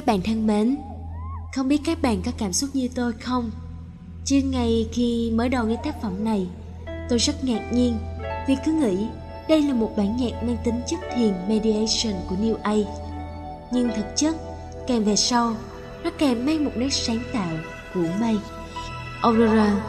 Các 0.00 0.06
bạn 0.06 0.20
thân 0.22 0.46
mến, 0.46 0.76
không 1.54 1.68
biết 1.68 1.80
các 1.84 2.02
bạn 2.02 2.22
có 2.22 2.32
cảm 2.38 2.52
xúc 2.52 2.70
như 2.72 2.88
tôi 2.94 3.12
không? 3.12 3.50
Chứ 4.24 4.42
ngay 4.42 4.88
khi 4.92 5.30
mới 5.34 5.48
đầu 5.48 5.66
nghe 5.66 5.76
tác 5.84 6.02
phẩm 6.02 6.24
này, 6.24 6.46
tôi 7.08 7.18
rất 7.18 7.44
ngạc 7.44 7.72
nhiên 7.72 7.98
vì 8.48 8.56
cứ 8.64 8.72
nghĩ 8.72 9.06
đây 9.48 9.62
là 9.62 9.74
một 9.74 9.90
bản 9.96 10.16
nhạc 10.16 10.42
mang 10.42 10.56
tính 10.64 10.80
chất 10.86 11.00
thiền 11.14 11.34
mediation 11.48 12.14
của 12.28 12.36
New 12.36 12.56
Age. 12.62 12.90
Nhưng 13.72 13.90
thực 13.96 14.16
chất, 14.16 14.36
càng 14.86 15.04
về 15.04 15.16
sau, 15.16 15.54
nó 16.04 16.10
càng 16.18 16.46
mang 16.46 16.64
một 16.64 16.72
nét 16.76 16.92
sáng 16.92 17.22
tạo 17.32 17.56
của 17.94 18.06
mây. 18.20 18.38
Aurora 19.22 19.82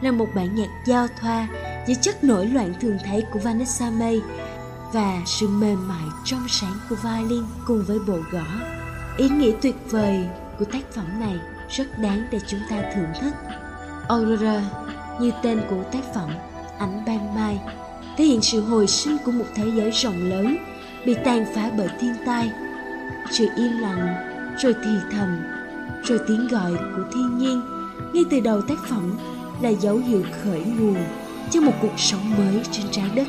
là 0.00 0.10
một 0.10 0.26
bản 0.34 0.54
nhạc 0.54 0.68
giao 0.86 1.06
thoa 1.20 1.48
giữa 1.86 1.94
chất 2.02 2.24
nổi 2.24 2.46
loạn 2.46 2.74
thường 2.80 2.98
thấy 3.04 3.22
của 3.32 3.38
Vanessa 3.38 3.90
May 3.90 4.20
và 4.92 5.22
sự 5.26 5.48
mềm 5.48 5.88
mại 5.88 6.06
trong 6.24 6.46
sáng 6.48 6.74
của 6.90 6.96
violin 6.96 7.44
cùng 7.66 7.84
với 7.86 7.98
bộ 7.98 8.18
gõ 8.30 8.79
ý 9.16 9.28
nghĩa 9.28 9.52
tuyệt 9.62 9.76
vời 9.90 10.28
của 10.58 10.64
tác 10.64 10.92
phẩm 10.92 11.20
này 11.20 11.36
rất 11.68 11.98
đáng 11.98 12.26
để 12.30 12.38
chúng 12.46 12.60
ta 12.70 12.82
thưởng 12.94 13.12
thức. 13.20 13.34
Aurora, 14.08 14.62
như 15.20 15.30
tên 15.42 15.60
của 15.70 15.82
tác 15.92 16.14
phẩm 16.14 16.30
ánh 16.78 17.02
ban 17.06 17.34
mai, 17.34 17.60
thể 18.16 18.24
hiện 18.24 18.42
sự 18.42 18.60
hồi 18.60 18.86
sinh 18.86 19.16
của 19.24 19.32
một 19.32 19.44
thế 19.54 19.64
giới 19.76 19.90
rộng 19.90 20.30
lớn, 20.30 20.56
bị 21.06 21.14
tàn 21.24 21.44
phá 21.54 21.70
bởi 21.76 21.88
thiên 22.00 22.14
tai. 22.26 22.50
Sự 23.30 23.48
im 23.56 23.78
lặng, 23.78 24.14
rồi 24.58 24.74
thì 24.84 24.90
thầm, 25.12 25.42
rồi 26.04 26.18
tiếng 26.28 26.48
gọi 26.48 26.72
của 26.72 27.02
thiên 27.14 27.38
nhiên, 27.38 27.62
ngay 28.12 28.24
từ 28.30 28.40
đầu 28.40 28.62
tác 28.62 28.78
phẩm 28.88 29.16
là 29.62 29.68
dấu 29.68 29.96
hiệu 29.96 30.22
khởi 30.44 30.60
nguồn 30.60 30.96
cho 31.50 31.60
một 31.60 31.72
cuộc 31.82 31.98
sống 31.98 32.36
mới 32.38 32.62
trên 32.72 32.86
trái 32.90 33.10
đất. 33.14 33.26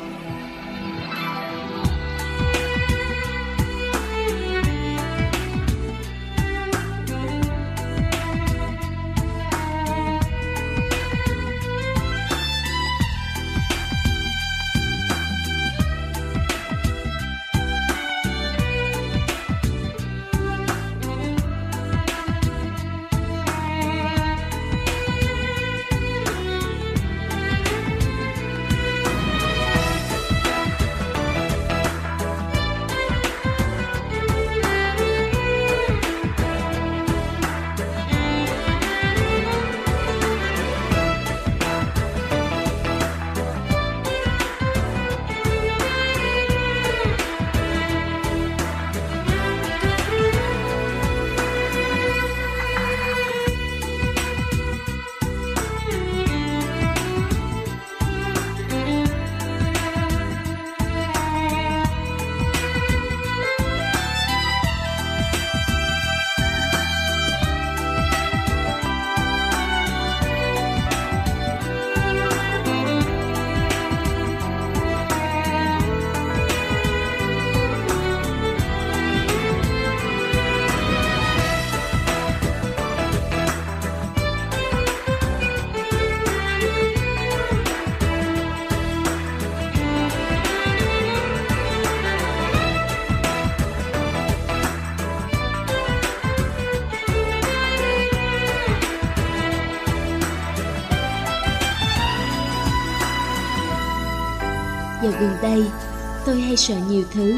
Tôi 106.32 106.40
hay 106.40 106.56
sợ 106.56 106.74
nhiều 106.88 107.04
thứ. 107.12 107.34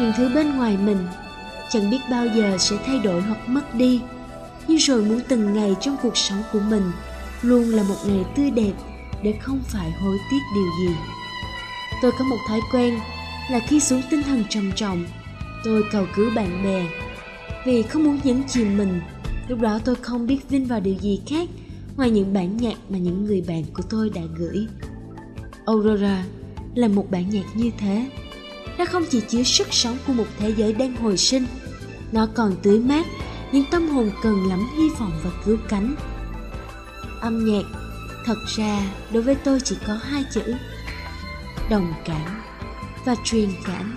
Những 0.00 0.12
thứ 0.16 0.28
bên 0.34 0.56
ngoài 0.56 0.76
mình, 0.76 0.98
chẳng 1.70 1.90
biết 1.90 1.98
bao 2.10 2.26
giờ 2.26 2.56
sẽ 2.58 2.76
thay 2.86 2.98
đổi 2.98 3.22
hoặc 3.22 3.48
mất 3.48 3.74
đi. 3.74 4.00
Nhưng 4.68 4.78
rồi 4.78 5.02
muốn 5.02 5.20
từng 5.28 5.54
ngày 5.54 5.74
trong 5.80 5.96
cuộc 6.02 6.16
sống 6.16 6.42
của 6.52 6.60
mình 6.60 6.92
luôn 7.42 7.62
là 7.62 7.82
một 7.82 7.94
ngày 8.06 8.24
tươi 8.36 8.50
đẹp 8.50 8.72
để 9.22 9.34
không 9.40 9.60
phải 9.64 9.90
hối 9.90 10.18
tiếc 10.30 10.38
điều 10.54 10.66
gì. 10.80 10.94
Tôi 12.02 12.12
có 12.18 12.24
một 12.24 12.36
thói 12.48 12.60
quen 12.72 12.98
là 13.50 13.60
khi 13.68 13.80
xuống 13.80 14.02
tinh 14.10 14.22
thần 14.22 14.44
trầm 14.48 14.72
trọng, 14.72 15.04
tôi 15.64 15.82
cầu 15.92 16.06
cứu 16.16 16.30
bạn 16.36 16.64
bè. 16.64 16.86
Vì 17.66 17.82
không 17.82 18.04
muốn 18.04 18.20
nhấn 18.24 18.42
chìm 18.48 18.78
mình, 18.78 19.00
lúc 19.48 19.60
đó 19.60 19.78
tôi 19.84 19.94
không 19.94 20.26
biết 20.26 20.48
vin 20.48 20.64
vào 20.64 20.80
điều 20.80 20.94
gì 20.94 21.20
khác 21.26 21.48
ngoài 21.96 22.10
những 22.10 22.34
bản 22.34 22.56
nhạc 22.56 22.76
mà 22.88 22.98
những 22.98 23.24
người 23.24 23.44
bạn 23.48 23.64
của 23.74 23.82
tôi 23.90 24.10
đã 24.14 24.22
gửi. 24.38 24.66
Aurora 25.66 26.24
là 26.74 26.88
một 26.88 27.10
bản 27.10 27.30
nhạc 27.30 27.44
như 27.54 27.70
thế 27.78 28.10
nó 28.78 28.84
không 28.84 29.04
chỉ 29.10 29.20
chứa 29.20 29.42
sức 29.42 29.66
sống 29.70 29.96
của 30.06 30.12
một 30.12 30.26
thế 30.38 30.54
giới 30.56 30.72
đang 30.72 30.96
hồi 30.96 31.16
sinh, 31.16 31.46
nó 32.12 32.26
còn 32.34 32.56
tưới 32.62 32.80
mát 32.80 33.06
những 33.52 33.64
tâm 33.70 33.88
hồn 33.88 34.10
cần 34.22 34.48
lắm 34.48 34.66
hy 34.76 34.88
vọng 34.98 35.12
và 35.24 35.30
cứu 35.44 35.56
cánh 35.68 35.94
âm 37.20 37.44
nhạc, 37.44 37.64
thật 38.24 38.38
ra 38.56 38.80
đối 39.12 39.22
với 39.22 39.34
tôi 39.34 39.60
chỉ 39.64 39.76
có 39.86 39.94
hai 39.94 40.24
chữ, 40.32 40.54
đồng 41.70 41.92
cảm 42.04 42.42
và 43.04 43.14
truyền 43.24 43.48
cảm 43.66 43.96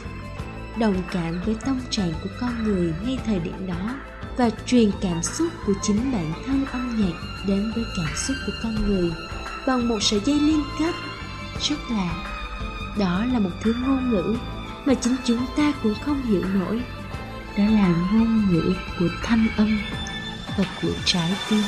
đồng 0.80 1.04
cảm 1.12 1.42
với 1.46 1.56
tâm 1.66 1.82
trạng 1.90 2.14
của 2.24 2.30
con 2.42 2.64
người 2.64 2.94
ngay 3.04 3.18
thời 3.26 3.40
điểm 3.40 3.68
đó 3.68 3.96
và 4.38 4.50
truyền 4.66 4.92
cảm 5.02 5.24
xúc 5.24 5.48
của 5.66 5.74
chính 5.82 6.12
bản 6.12 6.34
thân 6.46 6.66
âm 6.72 7.02
nhạc 7.02 7.20
đến 7.48 7.72
với 7.76 7.84
cảm 7.98 8.16
xúc 8.28 8.36
của 8.46 8.54
con 8.64 8.76
người 8.88 9.12
bằng 9.68 9.88
một 9.88 9.98
sợi 10.02 10.20
dây 10.26 10.40
liên 10.40 10.64
kết 10.80 10.94
rất 11.62 11.76
là 11.90 12.37
đó 13.00 13.26
là 13.34 13.40
một 13.40 13.50
thứ 13.62 13.76
ngôn 13.88 14.10
ngữ 14.10 14.36
mà 14.86 14.94
chính 14.94 15.16
chúng 15.26 15.46
ta 15.58 15.74
cũng 15.84 15.94
không 16.06 16.22
hiểu 16.22 16.44
nổi. 16.54 16.82
Đó 17.58 17.64
là 17.64 17.96
ngôn 18.14 18.48
ngữ 18.52 18.74
của 19.00 19.08
thanh 19.24 19.48
âm 19.58 19.80
và 20.58 20.66
của 20.82 20.94
trái 21.06 21.32
tim. 21.50 21.64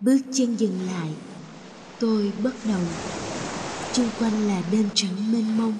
Bước 0.00 0.18
chân 0.32 0.56
dừng 0.56 0.78
lại. 0.86 1.08
Tôi 1.98 2.32
bất 2.42 2.52
động. 2.68 2.86
Chung 3.92 4.08
quanh 4.18 4.48
là 4.48 4.62
đêm 4.72 4.88
trắng 4.94 5.32
mênh 5.32 5.56
mông. 5.58 5.74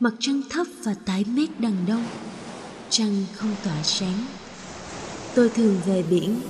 Mặt 0.00 0.12
trăng 0.20 0.42
thấp 0.50 0.66
và 0.84 0.94
tái 0.94 1.24
mét 1.24 1.60
đằng 1.60 1.76
đông. 1.88 2.04
Trăng 2.90 3.24
không 3.34 3.54
tỏa 3.64 3.82
sáng. 3.82 4.26
Tôi 5.34 5.48
thường 5.48 5.80
về 5.86 6.04
biển. 6.10 6.40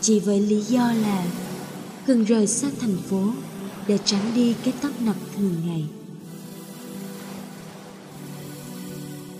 Chỉ 0.00 0.20
với 0.20 0.40
lý 0.40 0.60
do 0.60 0.92
là 0.92 1.24
cần 2.06 2.24
rời 2.24 2.46
xa 2.46 2.68
thành 2.80 2.96
phố 3.10 3.32
để 3.86 3.98
tránh 4.04 4.32
đi 4.34 4.54
cái 4.64 4.74
tấp 4.80 4.90
nập 5.00 5.16
thường 5.36 5.54
ngày. 5.66 5.84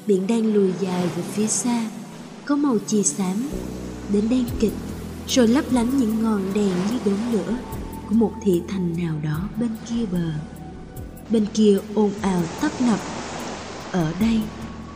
Biển 0.06 0.26
đang 0.26 0.54
lùi 0.54 0.72
dài 0.80 1.08
về 1.16 1.22
phía 1.32 1.46
xa. 1.46 1.90
Có 2.44 2.56
màu 2.56 2.78
chì 2.86 3.02
xám. 3.02 3.48
Đến 4.12 4.28
đen 4.28 4.44
kịch 4.60 4.72
rồi 5.28 5.48
lấp 5.48 5.64
lánh 5.70 5.98
những 5.98 6.22
ngọn 6.22 6.42
đèn 6.54 6.72
như 6.90 6.98
đốm 7.04 7.32
lửa 7.32 7.56
của 8.08 8.14
một 8.14 8.32
thị 8.42 8.62
thành 8.68 8.96
nào 8.96 9.14
đó 9.24 9.48
bên 9.60 9.70
kia 9.88 10.06
bờ. 10.12 10.32
Bên 11.30 11.46
kia 11.54 11.78
ồn 11.94 12.10
ào 12.22 12.42
tấp 12.60 12.72
nập. 12.80 12.98
Ở 13.92 14.12
đây, 14.20 14.40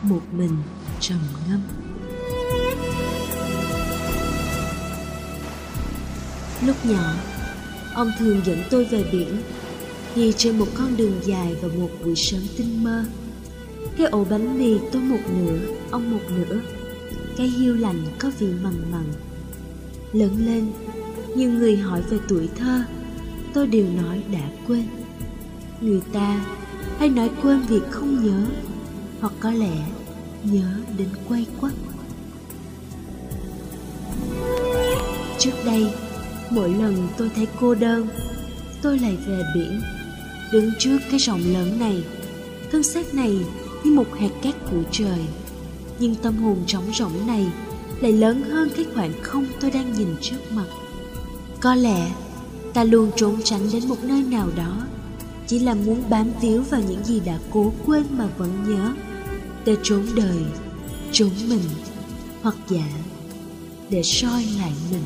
một 0.01 0.21
mình 0.31 0.57
trầm 0.99 1.19
ngâm. 1.49 1.61
Lúc 6.65 6.85
nhỏ, 6.85 7.13
ông 7.93 8.11
thường 8.19 8.41
dẫn 8.45 8.63
tôi 8.69 8.85
về 8.85 9.03
biển, 9.11 9.41
đi 10.15 10.33
trên 10.37 10.59
một 10.59 10.67
con 10.73 10.97
đường 10.97 11.19
dài 11.25 11.55
vào 11.61 11.71
một 11.79 11.89
buổi 12.03 12.15
sớm 12.15 12.41
tinh 12.57 12.83
mơ. 12.83 13.05
Cái 13.97 14.07
ổ 14.07 14.23
bánh 14.23 14.59
mì 14.59 14.79
tôi 14.91 15.01
một 15.01 15.19
nửa, 15.37 15.57
ông 15.91 16.11
một 16.11 16.23
nửa. 16.37 16.59
Cái 17.37 17.47
hiu 17.47 17.75
lạnh 17.75 18.05
có 18.19 18.31
vị 18.39 18.47
mặn 18.63 18.91
mặn 18.91 19.05
lớn 20.15 20.45
lên. 20.45 20.71
Nhiều 21.35 21.51
người 21.51 21.77
hỏi 21.77 22.01
về 22.09 22.17
tuổi 22.27 22.49
thơ, 22.55 22.81
tôi 23.53 23.67
đều 23.67 23.85
nói 23.89 24.23
đã 24.31 24.49
quên. 24.67 24.83
Người 25.81 26.01
ta 26.13 26.45
hay 26.97 27.09
nói 27.09 27.29
quên 27.41 27.61
việc 27.61 27.83
không 27.91 28.23
nhớ, 28.23 28.45
hoặc 29.19 29.33
có 29.39 29.51
lẽ 29.51 29.77
nhớ 30.43 30.77
đến 30.97 31.07
quay 31.29 31.45
quắt. 31.61 31.73
Trước 35.39 35.51
đây, 35.65 35.87
mỗi 36.49 36.69
lần 36.69 37.07
tôi 37.17 37.29
thấy 37.35 37.47
cô 37.59 37.75
đơn, 37.75 38.07
tôi 38.81 38.99
lại 38.99 39.17
về 39.27 39.41
biển, 39.55 39.81
đứng 40.53 40.71
trước 40.79 40.97
cái 41.11 41.19
rộng 41.19 41.41
lớn 41.53 41.79
này. 41.79 42.03
Thân 42.71 42.83
xác 42.83 43.13
này 43.13 43.39
như 43.83 43.91
một 43.91 44.07
hạt 44.19 44.29
cát 44.41 44.55
của 44.71 44.83
trời, 44.91 45.19
nhưng 45.99 46.15
tâm 46.15 46.37
hồn 46.37 46.57
trống 46.67 46.83
rỗng 46.93 47.27
này 47.27 47.47
lại 48.01 48.11
lớn 48.11 48.41
hơn 48.41 48.69
cái 48.75 48.85
khoảng 48.95 49.13
không 49.21 49.45
tôi 49.59 49.71
đang 49.71 49.93
nhìn 49.93 50.15
trước 50.21 50.37
mặt. 50.51 50.65
Có 51.59 51.75
lẽ 51.75 52.11
ta 52.73 52.83
luôn 52.83 53.11
trốn 53.15 53.35
tránh 53.43 53.69
đến 53.73 53.87
một 53.87 54.03
nơi 54.03 54.23
nào 54.23 54.49
đó, 54.55 54.77
chỉ 55.47 55.59
là 55.59 55.73
muốn 55.73 56.03
bám 56.09 56.31
víu 56.41 56.61
vào 56.61 56.81
những 56.81 57.03
gì 57.03 57.19
đã 57.19 57.39
cố 57.51 57.73
quên 57.85 58.03
mà 58.09 58.27
vẫn 58.37 58.51
nhớ. 58.67 58.93
Để 59.65 59.77
trốn 59.83 60.05
đời, 60.15 60.39
trốn 61.11 61.29
mình, 61.49 61.63
hoặc 62.41 62.55
giả, 62.69 62.87
để 63.89 64.03
soi 64.03 64.45
lại 64.59 64.73
mình. 64.91 65.03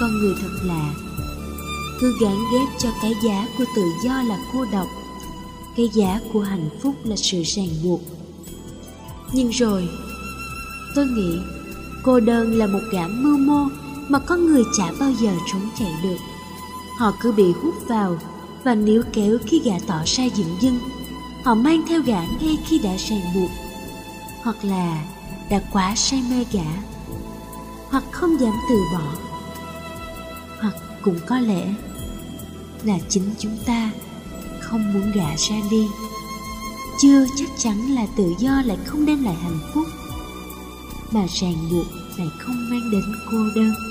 Con 0.00 0.18
người 0.18 0.34
thật 0.42 0.64
lạ, 0.64 0.94
cứ 2.00 2.14
gán 2.20 2.36
ghép 2.52 2.68
cho 2.78 2.88
cái 3.02 3.12
giá 3.24 3.48
của 3.58 3.64
tự 3.76 3.82
do 4.04 4.22
là 4.22 4.38
cô 4.52 4.64
độc 4.72 4.86
cái 5.76 5.88
giá 5.94 6.20
của 6.32 6.40
hạnh 6.40 6.68
phúc 6.82 6.94
là 7.04 7.16
sự 7.16 7.42
ràng 7.42 7.68
buộc. 7.84 8.00
Nhưng 9.32 9.48
rồi, 9.50 9.88
tôi 10.94 11.06
nghĩ 11.06 11.38
cô 12.02 12.20
đơn 12.20 12.58
là 12.58 12.66
một 12.66 12.80
gã 12.92 13.08
mưu 13.08 13.38
mô 13.38 13.68
mà 14.08 14.18
con 14.18 14.46
người 14.46 14.62
chả 14.78 14.92
bao 15.00 15.12
giờ 15.12 15.32
trốn 15.52 15.62
chạy 15.78 15.92
được. 16.02 16.16
Họ 16.98 17.12
cứ 17.20 17.32
bị 17.32 17.52
hút 17.62 17.74
vào 17.88 18.18
và 18.64 18.74
níu 18.74 19.02
kéo 19.12 19.38
khi 19.46 19.60
gã 19.64 19.74
tỏ 19.86 20.02
ra 20.06 20.24
dựng 20.24 20.56
dưng. 20.60 20.78
Họ 21.44 21.54
mang 21.54 21.82
theo 21.88 22.00
gã 22.00 22.22
ngay 22.40 22.58
khi 22.66 22.78
đã 22.78 22.96
ràng 22.96 23.22
buộc, 23.34 23.50
hoặc 24.42 24.56
là 24.64 25.04
đã 25.50 25.62
quá 25.72 25.94
say 25.96 26.22
mê 26.30 26.44
gã, 26.52 26.70
hoặc 27.90 28.04
không 28.10 28.40
dám 28.40 28.52
từ 28.68 28.76
bỏ, 28.92 29.14
hoặc 30.60 30.74
cũng 31.02 31.18
có 31.26 31.38
lẽ 31.38 31.74
là 32.84 32.98
chính 33.08 33.34
chúng 33.38 33.56
ta 33.66 33.90
không 34.70 34.92
muốn 34.92 35.12
gả 35.14 35.36
ra 35.36 35.56
đi. 35.70 35.88
Chưa 37.02 37.26
chắc 37.36 37.48
chắn 37.58 37.94
là 37.94 38.06
tự 38.16 38.34
do 38.38 38.62
lại 38.64 38.78
không 38.86 39.06
đem 39.06 39.24
lại 39.24 39.34
hạnh 39.34 39.58
phúc, 39.74 39.86
mà 41.10 41.26
ràng 41.28 41.68
buộc 41.70 41.86
lại 42.18 42.28
không 42.38 42.70
mang 42.70 42.90
đến 42.90 43.02
cô 43.30 43.38
đơn. 43.54 43.89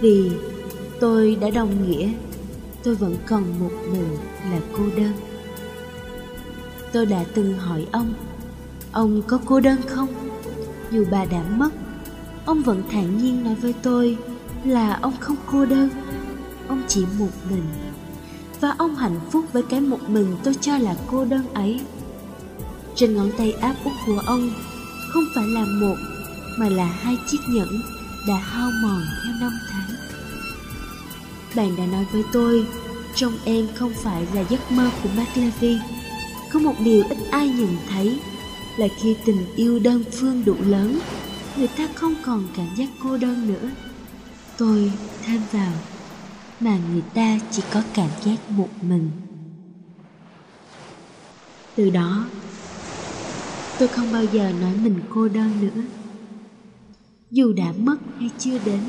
Vì 0.00 0.30
tôi 1.00 1.36
đã 1.40 1.50
đồng 1.50 1.90
nghĩa, 1.90 2.12
tôi 2.82 2.94
vẫn 2.94 3.16
còn 3.26 3.44
một 3.60 3.72
mình 3.92 4.16
là 4.50 4.60
cô 4.72 4.82
đơn. 4.96 5.12
Tôi 6.92 7.06
đã 7.06 7.24
từng 7.34 7.58
hỏi 7.58 7.86
ông 7.92 8.14
ông 8.92 9.22
có 9.22 9.38
cô 9.44 9.60
đơn 9.60 9.80
không? 9.86 10.08
Dù 10.90 11.04
bà 11.10 11.24
đã 11.24 11.42
mất, 11.56 11.70
ông 12.44 12.62
vẫn 12.62 12.82
thản 12.90 13.18
nhiên 13.18 13.44
nói 13.44 13.54
với 13.54 13.74
tôi 13.82 14.16
là 14.64 14.98
ông 15.02 15.14
không 15.20 15.36
cô 15.52 15.64
đơn. 15.64 15.88
Ông 16.68 16.82
chỉ 16.88 17.04
một 17.18 17.30
mình, 17.50 17.64
và 18.60 18.74
ông 18.78 18.96
hạnh 18.96 19.20
phúc 19.30 19.44
với 19.52 19.62
cái 19.62 19.80
một 19.80 20.08
mình 20.08 20.36
tôi 20.44 20.54
cho 20.60 20.78
là 20.78 20.96
cô 21.10 21.24
đơn 21.24 21.54
ấy. 21.54 21.80
Trên 22.94 23.16
ngón 23.16 23.30
tay 23.38 23.52
áp 23.52 23.74
út 23.84 23.92
của 24.06 24.22
ông 24.26 24.50
không 25.12 25.24
phải 25.34 25.46
là 25.46 25.64
một, 25.80 25.96
mà 26.58 26.68
là 26.68 26.84
hai 26.84 27.18
chiếc 27.26 27.38
nhẫn 27.48 27.68
đã 28.28 28.36
hao 28.36 28.70
mòn 28.82 29.02
theo 29.24 29.34
năm 29.40 29.52
tháng 29.70 29.89
bạn 31.56 31.76
đã 31.76 31.86
nói 31.86 32.06
với 32.12 32.22
tôi, 32.32 32.66
trong 33.14 33.32
em 33.44 33.68
không 33.74 33.92
phải 33.94 34.26
là 34.34 34.44
giấc 34.48 34.72
mơ 34.72 34.90
của 35.02 35.08
McLevy. 35.08 35.78
Có 36.52 36.60
một 36.60 36.74
điều 36.84 37.02
ít 37.08 37.18
ai 37.30 37.48
nhìn 37.48 37.76
thấy, 37.88 38.18
là 38.76 38.88
khi 38.96 39.16
tình 39.24 39.46
yêu 39.56 39.78
đơn 39.78 40.04
phương 40.12 40.44
đủ 40.44 40.56
lớn, 40.60 41.00
người 41.56 41.68
ta 41.68 41.88
không 41.94 42.14
còn 42.24 42.48
cảm 42.56 42.66
giác 42.76 42.88
cô 43.02 43.16
đơn 43.16 43.48
nữa. 43.48 43.70
Tôi 44.58 44.92
thêm 45.24 45.40
vào 45.52 45.72
mà 46.60 46.78
người 46.92 47.02
ta 47.14 47.38
chỉ 47.50 47.62
có 47.72 47.82
cảm 47.94 48.10
giác 48.24 48.50
một 48.50 48.68
mình. 48.82 49.10
Từ 51.74 51.90
đó, 51.90 52.26
tôi 53.78 53.88
không 53.88 54.12
bao 54.12 54.24
giờ 54.24 54.52
nói 54.60 54.72
mình 54.82 55.00
cô 55.14 55.28
đơn 55.28 55.50
nữa. 55.60 55.82
Dù 57.30 57.52
đã 57.52 57.72
mất 57.78 57.96
hay 58.18 58.30
chưa 58.38 58.58
đến, 58.64 58.80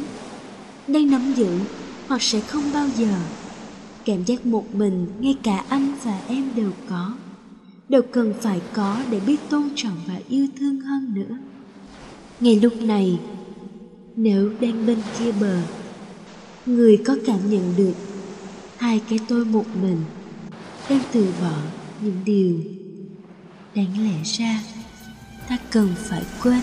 đang 0.88 1.10
nắm 1.10 1.34
giữ 1.34 1.60
hoặc 2.08 2.22
sẽ 2.22 2.40
không 2.40 2.64
bao 2.74 2.88
giờ. 2.98 3.16
Cảm 4.06 4.24
giác 4.24 4.46
một 4.46 4.76
mình, 4.76 5.08
ngay 5.20 5.38
cả 5.44 5.64
anh 5.70 5.94
và 6.04 6.22
em 6.28 6.50
đều 6.56 6.72
có. 6.90 7.14
Đều 7.90 8.02
cần 8.02 8.34
phải 8.42 8.62
có 8.74 8.98
để 9.12 9.20
biết 9.20 9.50
tôn 9.50 9.70
trọng 9.76 9.98
và 10.08 10.20
yêu 10.30 10.48
thương 10.60 10.82
hơn 10.82 11.14
nữa. 11.14 11.38
Ngay 12.40 12.60
lúc 12.60 12.82
này, 12.82 13.20
nếu 14.16 14.52
đang 14.62 14.86
bên 14.86 14.98
kia 15.20 15.32
bờ, 15.32 15.62
người 16.66 16.98
có 17.06 17.16
cảm 17.26 17.50
nhận 17.50 17.74
được 17.78 17.94
hai 18.78 19.02
cái 19.10 19.20
tôi 19.28 19.46
một 19.46 19.66
mình 19.82 19.98
đang 20.90 21.02
từ 21.12 21.34
bỏ 21.42 21.58
những 22.02 22.16
điều 22.26 22.60
đáng 23.76 24.06
lẽ 24.06 24.24
ra 24.24 24.64
ta 25.50 25.58
cần 25.72 25.90
phải 25.98 26.24
quên. 26.44 26.62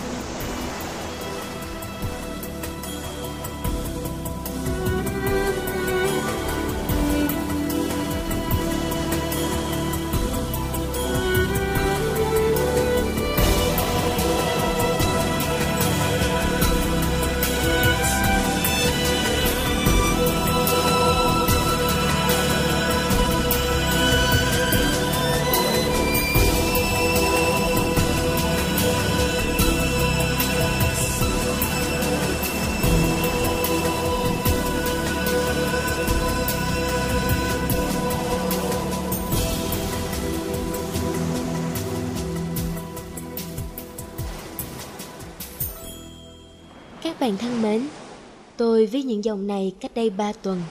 Dòng 49.28 49.46
này 49.46 49.72
cách 49.80 49.90
đây 49.94 50.10
3 50.10 50.32
tuần, 50.32 50.62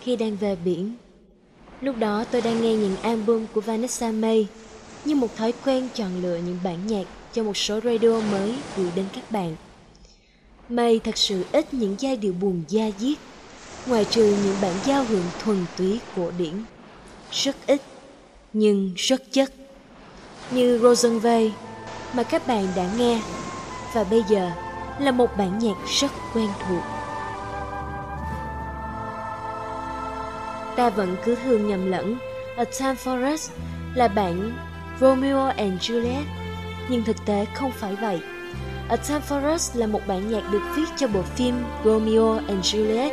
khi 0.00 0.16
đang 0.16 0.36
về 0.36 0.56
biển. 0.64 0.94
Lúc 1.80 1.96
đó 1.98 2.24
tôi 2.30 2.40
đang 2.40 2.62
nghe 2.62 2.74
những 2.74 2.96
album 3.02 3.46
của 3.54 3.60
Vanessa 3.60 4.10
May, 4.10 4.46
như 5.04 5.14
một 5.14 5.36
thói 5.36 5.52
quen 5.64 5.88
chọn 5.94 6.22
lựa 6.22 6.36
những 6.36 6.58
bản 6.64 6.86
nhạc 6.86 7.04
cho 7.32 7.42
một 7.42 7.56
số 7.56 7.80
radio 7.80 8.20
mới 8.20 8.54
gửi 8.76 8.90
đến 8.94 9.04
các 9.14 9.30
bạn. 9.30 9.56
May 10.68 10.98
thật 10.98 11.16
sự 11.16 11.44
ít 11.52 11.74
những 11.74 11.96
giai 11.98 12.16
điệu 12.16 12.32
buồn 12.32 12.62
da 12.68 12.90
diết, 12.98 13.18
ngoài 13.86 14.04
trừ 14.10 14.36
những 14.44 14.56
bản 14.62 14.74
giao 14.84 15.04
hưởng 15.04 15.26
thuần 15.44 15.66
túy 15.76 15.98
cổ 16.16 16.30
điển. 16.38 16.52
Rất 17.32 17.56
ít, 17.66 17.82
nhưng 18.52 18.92
rất 18.96 19.32
chất. 19.32 19.52
Như 20.50 20.78
Rosenway 20.78 21.50
mà 22.14 22.22
các 22.22 22.46
bạn 22.46 22.68
đã 22.76 22.90
nghe, 22.98 23.22
và 23.94 24.04
bây 24.04 24.22
giờ 24.28 24.50
là 25.00 25.10
một 25.10 25.36
bản 25.36 25.58
nhạc 25.58 25.76
rất 26.00 26.10
quen 26.34 26.48
thuộc. 26.68 26.82
Ta 30.76 30.90
vẫn 30.90 31.16
cứ 31.24 31.34
thường 31.44 31.68
nhầm 31.68 31.90
lẫn 31.90 32.16
A 32.56 32.64
Time 32.64 32.94
for 33.04 33.34
Us 33.34 33.50
là 33.94 34.08
bản 34.08 34.52
Romeo 35.00 35.46
and 35.46 35.90
Juliet, 35.90 36.22
nhưng 36.88 37.04
thực 37.04 37.16
tế 37.26 37.46
không 37.54 37.70
phải 37.70 37.94
vậy. 37.94 38.20
A 38.88 38.96
Time 38.96 39.20
for 39.28 39.54
Us 39.54 39.76
là 39.76 39.86
một 39.86 40.00
bản 40.06 40.30
nhạc 40.30 40.52
được 40.52 40.62
viết 40.76 40.84
cho 40.96 41.06
bộ 41.06 41.22
phim 41.22 41.54
Romeo 41.84 42.40
and 42.48 42.74
Juliet, 42.74 43.10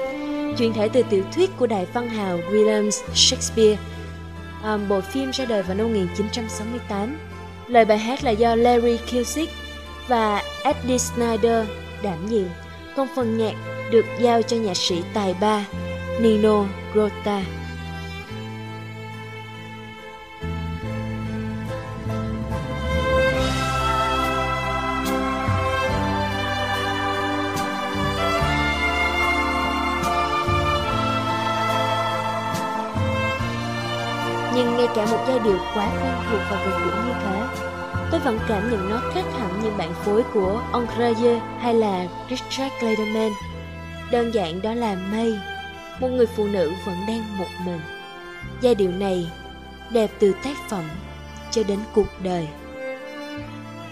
chuyển 0.58 0.74
thể 0.74 0.90
từ 0.90 1.04
tiểu 1.10 1.24
thuyết 1.36 1.50
của 1.58 1.68
đại 1.68 1.88
văn 1.94 2.10
hào 2.10 2.38
William 2.38 2.90
Shakespeare. 3.14 3.78
À, 4.64 4.78
bộ 4.90 5.02
phim 5.02 5.32
ra 5.32 5.46
đời 5.46 5.64
vào 5.64 5.78
năm 5.78 5.88
1968. 5.88 7.18
Lời 7.68 7.86
bài 7.86 7.98
hát 7.98 8.24
là 8.24 8.32
do 8.32 8.56
Larry 8.56 8.98
Cusick 8.98 9.54
và 10.08 10.44
Eddie 10.64 10.98
Snyder 10.98 11.66
đảm 12.04 12.26
nhiệm, 12.30 12.48
còn 12.96 13.08
phần 13.16 13.38
nhạc 13.38 13.54
được 13.92 14.06
giao 14.20 14.42
cho 14.42 14.58
nhạc 14.58 14.78
sĩ 14.78 15.02
tài 15.14 15.36
ba 15.42 15.66
Nino 16.22 16.66
Grota. 16.94 17.42
Nhưng 34.56 34.78
ngay 34.78 34.88
cả 34.96 35.06
một 35.06 35.26
giai 35.28 35.40
điệu 35.40 35.58
quá 35.74 35.88
quen 36.04 36.14
thuộc 36.30 36.40
và 36.50 36.66
gần 36.66 36.82
gũi 36.82 37.06
như 37.06 37.14
thế, 37.24 37.44
tôi 38.12 38.20
vẫn 38.20 38.40
cảm 38.48 38.72
nhận 38.72 38.90
nó 38.90 39.02
khác 39.14 39.24
hẳn 39.40 39.60
như 39.64 39.72
bản 39.78 39.94
phối 39.94 40.24
của 40.34 40.62
André 40.74 41.40
hay 41.62 41.74
là 41.74 42.08
Richard 42.30 42.74
Clayderman. 42.80 43.32
Đơn 44.12 44.34
giản 44.34 44.62
đó 44.62 44.74
là 44.74 44.96
mây 45.12 45.40
một 46.02 46.08
người 46.08 46.26
phụ 46.26 46.48
nữ 46.48 46.74
vẫn 46.86 46.96
đang 47.08 47.38
một 47.38 47.48
mình. 47.66 47.80
Giai 48.62 48.76
điệu 48.76 48.92
này 48.92 49.32
đẹp 49.92 50.12
từ 50.20 50.34
tác 50.44 50.58
phẩm 50.70 50.90
cho 51.52 51.64
đến 51.64 51.80
cuộc 51.94 52.08
đời. 52.24 52.48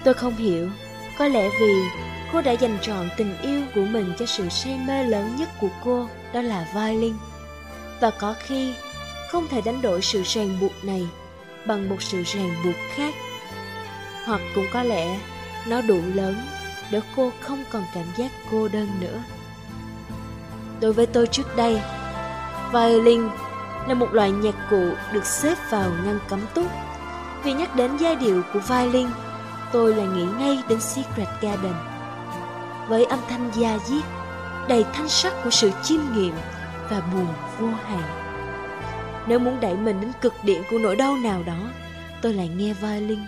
Tôi 0.04 0.14
không 0.14 0.36
hiểu, 0.36 0.70
có 1.18 1.28
lẽ 1.28 1.50
vì 1.60 1.74
cô 2.34 2.42
đã 2.42 2.52
dành 2.52 2.78
trọn 2.82 3.10
tình 3.18 3.38
yêu 3.42 3.62
của 3.76 3.86
mình 3.86 4.14
cho 4.20 4.26
sự 4.26 4.50
say 4.50 4.80
mê 4.88 5.04
lớn 5.04 5.36
nhất 5.38 5.50
của 5.62 5.70
cô, 5.84 6.08
đó 6.34 6.42
là 6.42 6.68
violin. 6.74 7.14
Và 8.02 8.10
có 8.10 8.36
khi 8.40 8.74
không 9.32 9.48
thể 9.48 9.62
đánh 9.62 9.82
đổi 9.82 10.02
sự 10.02 10.24
ràng 10.26 10.58
buộc 10.62 10.84
này 10.84 11.08
bằng 11.66 11.90
một 11.90 12.02
sự 12.02 12.24
ràng 12.24 12.56
buộc 12.66 12.76
khác 12.96 13.14
hoặc 14.26 14.42
cũng 14.56 14.66
có 14.74 14.84
lẽ 14.84 15.20
nó 15.68 15.82
đủ 15.82 16.02
lớn 16.14 16.36
để 16.92 17.02
cô 17.16 17.32
không 17.40 17.64
còn 17.72 17.84
cảm 17.94 18.06
giác 18.18 18.32
cô 18.52 18.68
đơn 18.68 18.88
nữa. 19.00 19.24
Đối 20.82 20.94
với 20.94 21.06
tôi 21.06 21.28
trước 21.28 21.56
đây, 21.56 21.82
violin 22.74 23.22
là 23.88 23.94
một 23.94 24.14
loại 24.14 24.32
nhạc 24.32 24.56
cụ 24.70 24.90
được 25.14 25.26
xếp 25.26 25.56
vào 25.70 25.92
ngăn 26.06 26.20
cấm 26.30 26.40
túc. 26.54 26.68
Vì 27.44 27.54
nhắc 27.54 27.76
đến 27.76 27.98
giai 27.98 28.16
điệu 28.16 28.42
của 28.54 28.60
violin, 28.60 29.08
tôi 29.72 29.96
lại 29.96 30.08
nghĩ 30.08 30.26
ngay 30.40 30.60
đến 30.70 30.80
Secret 30.80 31.28
Garden. 31.42 31.74
Với 32.88 33.06
âm 33.06 33.20
thanh 33.30 33.52
da 33.54 33.78
diết, 33.86 34.04
đầy 34.68 34.86
thanh 34.94 35.10
sắc 35.10 35.34
của 35.44 35.50
sự 35.50 35.72
chiêm 35.84 36.02
nghiệm 36.14 36.34
và 36.90 37.02
buồn 37.14 37.28
vô 37.60 37.68
hạn. 37.68 38.04
Nếu 39.28 39.40
muốn 39.40 39.60
đẩy 39.60 39.76
mình 39.76 40.02
đến 40.02 40.12
cực 40.22 40.34
điểm 40.44 40.64
của 40.72 40.78
nỗi 40.78 40.96
đau 40.96 41.18
nào 41.18 41.44
đó, 41.46 41.60
tôi 42.22 42.34
lại 42.34 42.48
nghe 42.48 42.74
violin 42.74 43.20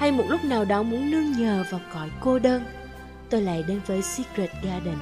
hay 0.00 0.12
một 0.12 0.24
lúc 0.28 0.44
nào 0.44 0.64
đó 0.64 0.82
muốn 0.82 1.10
nương 1.10 1.32
nhờ 1.32 1.64
vào 1.70 1.80
cõi 1.94 2.10
cô 2.20 2.38
đơn, 2.38 2.64
tôi 3.30 3.40
lại 3.40 3.64
đến 3.68 3.80
với 3.86 4.02
Secret 4.02 4.50
Garden. 4.62 4.96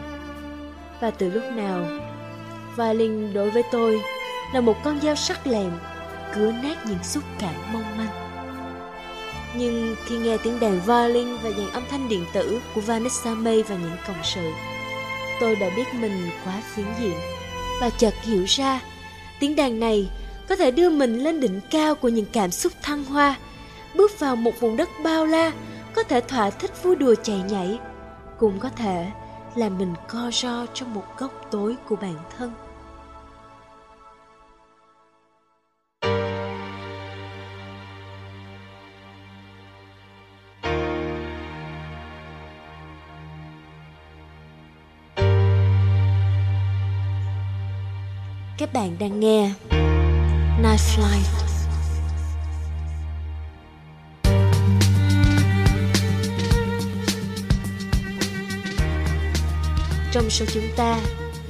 Và 1.01 1.11
từ 1.11 1.31
lúc 1.31 1.43
nào, 1.57 1.85
violin 2.79 3.33
đối 3.33 3.51
với 3.51 3.63
tôi 3.73 4.01
là 4.55 4.61
một 4.61 4.77
con 4.85 5.01
dao 5.01 5.15
sắc 5.15 5.47
lẹm, 5.47 5.71
cứa 6.35 6.53
nát 6.53 6.87
những 6.87 7.03
xúc 7.03 7.25
cảm 7.39 7.55
mong 7.73 7.97
manh. 7.99 8.29
Nhưng 9.57 9.97
khi 10.07 10.19
nghe 10.19 10.37
tiếng 10.37 10.61
đàn 10.61 10.81
violin 10.81 11.37
và 11.43 11.51
dàn 11.51 11.71
âm 11.71 11.83
thanh 11.91 12.09
điện 12.09 12.25
tử 12.33 12.61
của 12.75 12.81
Vanessa 12.81 13.35
May 13.35 13.63
và 13.63 13.77
những 13.77 13.97
cộng 14.07 14.25
sự, 14.25 14.51
tôi 15.41 15.57
đã 15.57 15.71
biết 15.77 15.95
mình 15.95 16.31
quá 16.45 16.63
phiến 16.75 16.87
diện 17.01 17.19
và 17.81 17.91
chợt 17.91 18.15
hiểu 18.23 18.45
ra 18.45 18.81
tiếng 19.41 19.57
đàn 19.57 19.81
này 19.81 20.11
có 20.49 20.57
thể 20.57 20.71
đưa 20.71 20.91
mình 20.91 21.25
lên 21.25 21.41
đỉnh 21.41 21.61
cao 21.71 21.95
của 21.95 22.09
những 22.09 22.27
cảm 22.33 22.51
xúc 22.51 22.73
thăng 22.83 23.05
hoa, 23.05 23.37
bước 23.95 24.19
vào 24.19 24.37
một 24.37 24.61
vùng 24.61 24.77
đất 24.77 24.89
bao 25.05 25.27
la, 25.27 25.53
có 25.95 26.03
thể 26.03 26.21
thỏa 26.21 26.51
thích 26.51 26.83
vui 26.83 26.97
đùa 26.97 27.15
chạy 27.23 27.43
nhảy, 27.49 27.79
cũng 28.39 28.59
có 28.59 28.69
thể 28.69 29.11
làm 29.55 29.79
mình 29.79 29.95
co 30.09 30.31
ro 30.33 30.67
trong 30.75 30.95
một 30.95 31.05
góc 31.19 31.33
tối 31.51 31.77
của 31.89 31.97
bản 31.97 32.17
thân. 32.39 32.53
Các 48.59 48.73
bạn 48.73 48.97
đang 48.99 49.21
nghe 49.21 49.51
Night 50.59 50.81
Flight 50.97 51.23
Trong 60.13 60.31
số 60.31 60.45
chúng 60.55 60.69
ta 60.77 61.01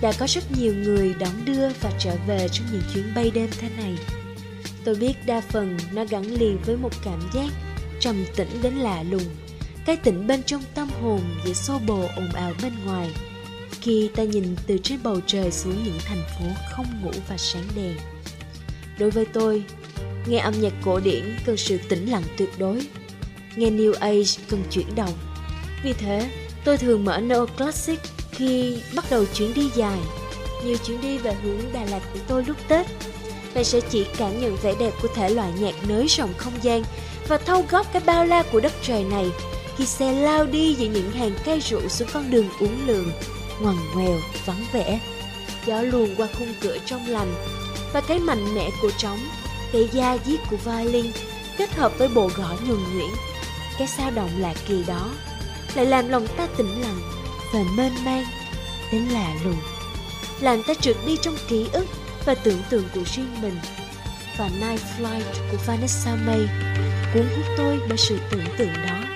đã 0.01 0.13
có 0.19 0.27
rất 0.27 0.45
nhiều 0.59 0.75
người 0.75 1.15
đón 1.21 1.45
đưa 1.45 1.69
và 1.81 1.91
trở 1.99 2.17
về 2.27 2.49
trong 2.53 2.67
những 2.73 2.83
chuyến 2.95 3.15
bay 3.15 3.31
đêm 3.35 3.51
thế 3.59 3.69
này. 3.77 3.95
Tôi 4.85 4.95
biết 4.95 5.15
đa 5.27 5.41
phần 5.41 5.79
nó 5.93 6.05
gắn 6.05 6.23
liền 6.23 6.59
với 6.67 6.77
một 6.77 6.93
cảm 7.05 7.21
giác 7.33 7.51
trầm 8.01 8.25
tĩnh 8.37 8.63
đến 8.63 8.75
lạ 8.75 9.03
lùng, 9.03 9.37
cái 9.87 9.97
tĩnh 9.97 10.27
bên 10.27 10.43
trong 10.43 10.63
tâm 10.75 10.89
hồn 11.03 11.21
giữa 11.45 11.53
xô 11.53 11.79
bồ 11.87 12.01
ồn 12.17 12.29
ào 12.33 12.53
bên 12.63 12.73
ngoài– 12.85 13.11
khi 13.89 14.11
ta 14.17 14.23
nhìn 14.23 14.57
từ 14.67 14.79
trên 14.79 14.99
bầu 15.03 15.21
trời 15.27 15.51
xuống 15.51 15.85
những 15.85 15.99
thành 16.05 16.23
phố 16.39 16.45
không 16.73 16.87
ngủ 17.03 17.11
và 17.29 17.37
sáng 17.37 17.65
đèn. 17.77 17.97
Đối 18.99 19.11
với 19.11 19.25
tôi, 19.25 19.63
nghe 20.27 20.39
âm 20.39 20.55
nhạc 20.61 20.73
cổ 20.85 21.01
điển 21.01 21.37
cần 21.47 21.57
sự 21.57 21.79
tĩnh 21.89 22.11
lặng 22.11 22.23
tuyệt 22.37 22.49
đối. 22.59 22.87
Nghe 23.57 23.71
New 23.71 23.93
Age 24.01 24.33
cần 24.49 24.63
chuyển 24.71 24.95
động. 24.95 25.13
Vì 25.83 25.93
thế, 25.93 26.31
tôi 26.65 26.79
thường 26.79 27.05
mở 27.05 27.19
Neoclassic 27.19 28.01
khi 28.31 28.79
bắt 28.95 29.05
đầu 29.11 29.25
chuyến 29.35 29.55
đi 29.55 29.71
dài, 29.75 29.99
như 30.65 30.77
chuyến 30.77 31.01
đi 31.01 31.19
về 31.19 31.35
hướng 31.43 31.61
Đà 31.73 31.85
Lạt 31.85 32.03
của 32.13 32.21
tôi 32.29 32.45
lúc 32.45 32.57
Tết. 32.69 32.87
Bạn 33.55 33.65
sẽ 33.65 33.81
chỉ 33.91 34.07
cảm 34.17 34.41
nhận 34.41 34.57
vẻ 34.63 34.75
đẹp 34.81 34.93
của 35.03 35.09
thể 35.15 35.31
loại 35.31 35.53
nhạc 35.59 35.75
nới 35.89 36.07
rộng 36.07 36.35
không 36.37 36.55
gian 36.63 36.83
và 37.29 37.39
thâu 37.39 37.65
góp 37.71 37.93
cái 37.93 38.03
bao 38.07 38.27
la 38.27 38.43
của 38.53 38.61
đất 38.61 38.73
trời 38.83 39.05
này 39.05 39.31
khi 39.77 39.87
xe 39.87 40.13
lao 40.13 40.47
đi 40.47 40.75
giữa 40.75 40.87
những 40.87 41.11
hàng 41.11 41.33
cây 41.45 41.61
rượu 41.61 41.89
xuống 41.89 42.09
con 42.13 42.31
đường 42.31 42.49
uốn 42.61 42.71
lượn 42.87 43.13
ngoằn 43.61 43.77
ngoèo, 43.95 44.21
vắng 44.47 44.65
vẻ. 44.73 45.01
Gió 45.67 45.83
luồn 45.83 46.15
qua 46.17 46.27
khung 46.39 46.55
cửa 46.61 46.79
trong 46.87 47.07
lành 47.07 47.35
và 47.93 48.01
cái 48.01 48.19
mạnh 48.19 48.55
mẽ 48.55 48.71
của 48.83 48.91
trống, 48.99 49.19
cái 49.73 49.89
da 49.93 50.19
diết 50.25 50.41
của 50.51 50.57
violin 50.57 51.13
kết 51.57 51.75
hợp 51.75 51.93
với 51.99 52.09
bộ 52.09 52.31
gõ 52.37 52.57
nhuần 52.67 52.81
nhuyễn, 52.95 53.11
cái 53.79 53.89
sao 53.89 54.11
động 54.11 54.31
lạ 54.39 54.55
kỳ 54.67 54.85
đó 54.87 55.11
lại 55.75 55.87
làm 55.87 56.09
lòng 56.09 56.27
ta 56.37 56.47
tĩnh 56.57 56.81
lặng 56.81 57.01
và 57.53 57.61
mênh 57.77 58.05
mang 58.05 58.25
đến 58.93 59.05
lạ 59.05 59.35
lùng, 59.45 59.61
làm 60.41 60.63
ta 60.63 60.75
trượt 60.75 60.97
đi 61.07 61.17
trong 61.23 61.37
ký 61.49 61.67
ức 61.73 61.87
và 62.25 62.35
tưởng 62.35 62.63
tượng 62.71 62.85
của 62.95 63.03
riêng 63.15 63.43
mình. 63.43 63.59
Và 64.39 64.49
Night 64.49 64.83
Flight 64.99 65.51
của 65.51 65.57
Vanessa 65.67 66.17
May 66.27 66.49
cuốn 67.15 67.27
hút 67.37 67.47
tôi 67.57 67.81
bởi 67.89 67.99
sự 67.99 68.19
tưởng 68.31 68.45
tượng 68.59 68.73
đó. 68.87 69.08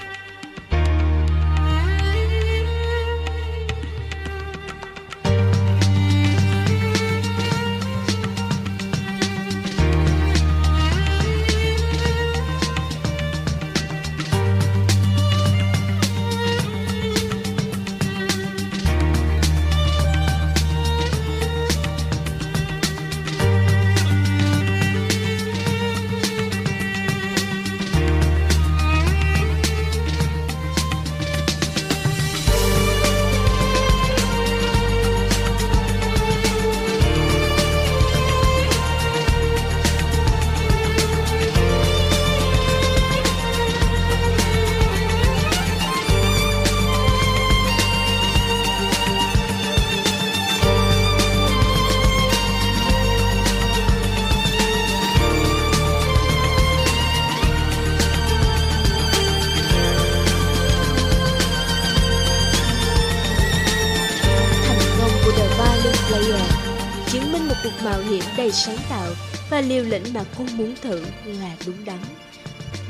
Mạo 67.84 68.00
hiểm 68.00 68.22
đầy 68.36 68.52
sáng 68.52 68.78
tạo 68.90 69.08
và 69.50 69.60
liều 69.60 69.84
lĩnh 69.84 70.12
mà 70.14 70.24
cô 70.38 70.44
muốn 70.54 70.74
thử 70.82 71.04
là 71.24 71.56
đúng 71.66 71.84
đắn. 71.84 71.98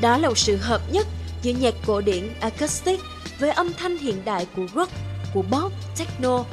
Đó 0.01 0.17
là 0.17 0.27
một 0.27 0.37
sự 0.37 0.57
hợp 0.57 0.81
nhất 0.91 1.07
giữa 1.41 1.51
nhạc 1.51 1.73
cổ 1.85 2.01
điển 2.01 2.33
acoustic 2.39 2.99
với 3.39 3.51
âm 3.51 3.73
thanh 3.73 3.97
hiện 3.97 4.25
đại 4.25 4.47
của 4.55 4.65
rock, 4.75 4.91
của 5.33 5.43
pop, 5.43 5.71
techno 5.97 6.43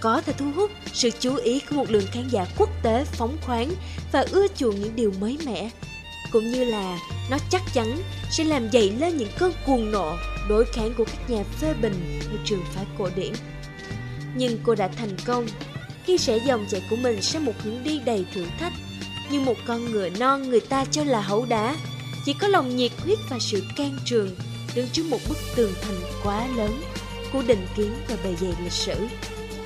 có 0.00 0.20
thể 0.20 0.32
thu 0.32 0.46
hút 0.56 0.70
sự 0.92 1.10
chú 1.20 1.36
ý 1.36 1.60
của 1.60 1.76
một 1.76 1.90
lượng 1.90 2.06
khán 2.12 2.28
giả 2.28 2.46
quốc 2.56 2.68
tế 2.82 3.04
phóng 3.04 3.36
khoáng 3.42 3.72
và 4.12 4.24
ưa 4.30 4.46
chuộng 4.56 4.80
những 4.80 4.96
điều 4.96 5.12
mới 5.20 5.38
mẻ 5.46 5.70
cũng 6.32 6.50
như 6.50 6.64
là 6.64 6.98
nó 7.30 7.38
chắc 7.50 7.62
chắn 7.74 8.02
sẽ 8.30 8.44
làm 8.44 8.70
dậy 8.70 8.92
lên 8.98 9.16
những 9.16 9.28
cơn 9.38 9.52
cuồng 9.66 9.90
nộ 9.90 10.16
đối 10.48 10.64
kháng 10.64 10.94
của 10.94 11.04
các 11.04 11.30
nhà 11.30 11.44
phê 11.60 11.74
bình 11.82 12.20
theo 12.20 12.38
trường 12.44 12.64
phái 12.74 12.84
cổ 12.98 13.08
điển. 13.16 13.32
Nhưng 14.34 14.58
cô 14.62 14.74
đã 14.74 14.88
thành 14.88 15.16
công 15.26 15.46
khi 16.10 16.18
sẽ 16.18 16.38
dòng 16.38 16.66
chảy 16.70 16.82
của 16.90 16.96
mình 16.96 17.22
sang 17.22 17.44
một 17.44 17.52
hướng 17.62 17.84
đi 17.84 17.98
đầy 18.04 18.24
thử 18.34 18.44
thách, 18.60 18.72
như 19.30 19.40
một 19.40 19.54
con 19.66 19.92
ngựa 19.92 20.08
non 20.08 20.50
người 20.50 20.60
ta 20.60 20.84
cho 20.84 21.04
là 21.04 21.20
hấu 21.20 21.46
đá. 21.48 21.76
Chỉ 22.24 22.32
có 22.32 22.48
lòng 22.48 22.76
nhiệt 22.76 22.92
huyết 23.04 23.18
và 23.28 23.38
sự 23.38 23.62
can 23.76 23.98
trường 24.04 24.36
đứng 24.74 24.88
trước 24.92 25.02
một 25.10 25.18
bức 25.28 25.38
tường 25.56 25.72
thành 25.82 26.00
quá 26.24 26.46
lớn 26.56 26.82
của 27.32 27.42
định 27.42 27.66
kiến 27.76 27.92
và 28.08 28.16
bề 28.24 28.34
dày 28.40 28.54
lịch 28.62 28.72
sử. 28.72 28.94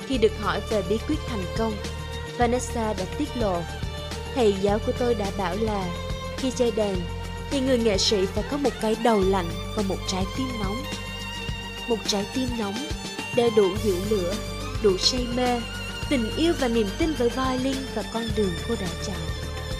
Khi 0.07 0.17
được 0.17 0.31
hỏi 0.41 0.61
về 0.69 0.83
bí 0.89 0.97
quyết 1.07 1.19
thành 1.27 1.43
công, 1.57 1.73
vanessa 2.37 2.93
đã 2.93 3.05
tiết 3.17 3.37
lộ, 3.39 3.61
thầy 4.35 4.55
giáo 4.61 4.79
của 4.85 4.93
tôi 4.99 5.15
đã 5.15 5.31
bảo 5.37 5.55
là 5.61 5.85
khi 6.37 6.51
chơi 6.51 6.71
đàn 6.71 6.95
thì 7.51 7.59
người 7.59 7.77
nghệ 7.77 7.97
sĩ 7.97 8.25
phải 8.25 8.43
có 8.51 8.57
một 8.57 8.73
cái 8.81 8.95
đầu 9.03 9.19
lạnh 9.19 9.49
và 9.75 9.83
một 9.87 9.97
trái 10.07 10.25
tim 10.37 10.47
nóng. 10.63 10.77
Một 11.89 11.97
trái 12.07 12.25
tim 12.35 12.49
nóng 12.59 12.75
để 13.35 13.49
đủ 13.55 13.67
giữ 13.83 13.95
lửa, 14.09 14.33
đủ 14.83 14.97
say 14.97 15.27
mê 15.35 15.59
tình 16.09 16.35
yêu 16.37 16.53
và 16.59 16.67
niềm 16.67 16.87
tin 16.97 17.13
với 17.13 17.29
violin 17.29 17.77
và 17.95 18.03
con 18.13 18.23
đường 18.35 18.53
cô 18.67 18.75
đã 18.81 18.87
chọn. 19.07 19.15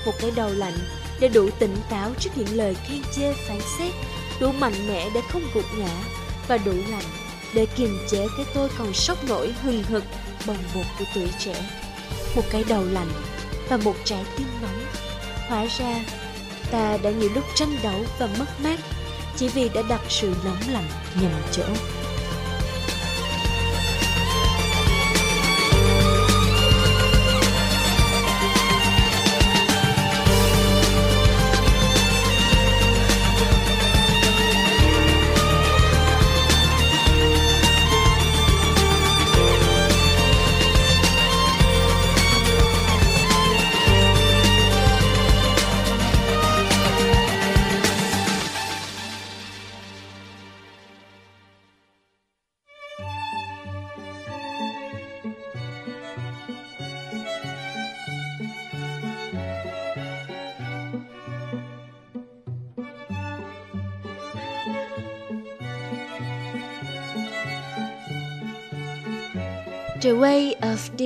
Một 0.06 0.12
cái 0.20 0.32
đầu 0.36 0.50
lạnh 0.54 0.78
để 1.20 1.28
đủ 1.28 1.50
tỉnh 1.60 1.76
táo 1.90 2.12
trước 2.20 2.30
những 2.36 2.58
lời 2.58 2.76
khen 2.88 3.02
chê 3.16 3.34
phán 3.34 3.60
xét, 3.80 3.94
đủ 4.40 4.52
mạnh 4.52 4.88
mẽ 4.88 5.10
để 5.14 5.22
không 5.32 5.44
gục 5.54 5.66
ngã 5.78 6.04
và 6.48 6.58
đủ 6.58 6.74
lạnh 6.90 7.06
để 7.54 7.66
kiềm 7.66 7.98
chế 8.12 8.28
cái 8.38 8.46
tôi 8.54 8.70
còn 8.78 8.94
sốc 8.94 9.24
nổi 9.30 9.54
hừng 9.64 9.84
hực 9.84 10.04
bồng 10.48 10.58
bột 10.76 10.86
của 11.00 11.06
tuổi 11.16 11.30
trẻ. 11.40 11.56
Một 12.36 12.44
cái 12.52 12.64
đầu 12.68 12.86
lạnh 12.86 13.12
và 13.70 13.78
một 13.78 13.96
trái 14.04 14.24
tim 14.38 14.48
nóng. 14.62 14.82
Hóa 15.48 15.66
ra, 15.80 16.04
ta 16.72 16.98
đã 17.04 17.12
nhiều 17.12 17.30
lúc 17.36 17.44
tranh 17.56 17.78
đấu 17.84 18.04
và 18.20 18.28
mất 18.40 18.60
mát 18.60 18.80
chỉ 19.38 19.48
vì 19.48 19.70
đã 19.70 19.82
đặt 19.90 20.02
sự 20.10 20.34
nóng 20.46 20.74
lạnh 20.74 20.90
nhầm 21.22 21.32
chỗ. 21.52 21.64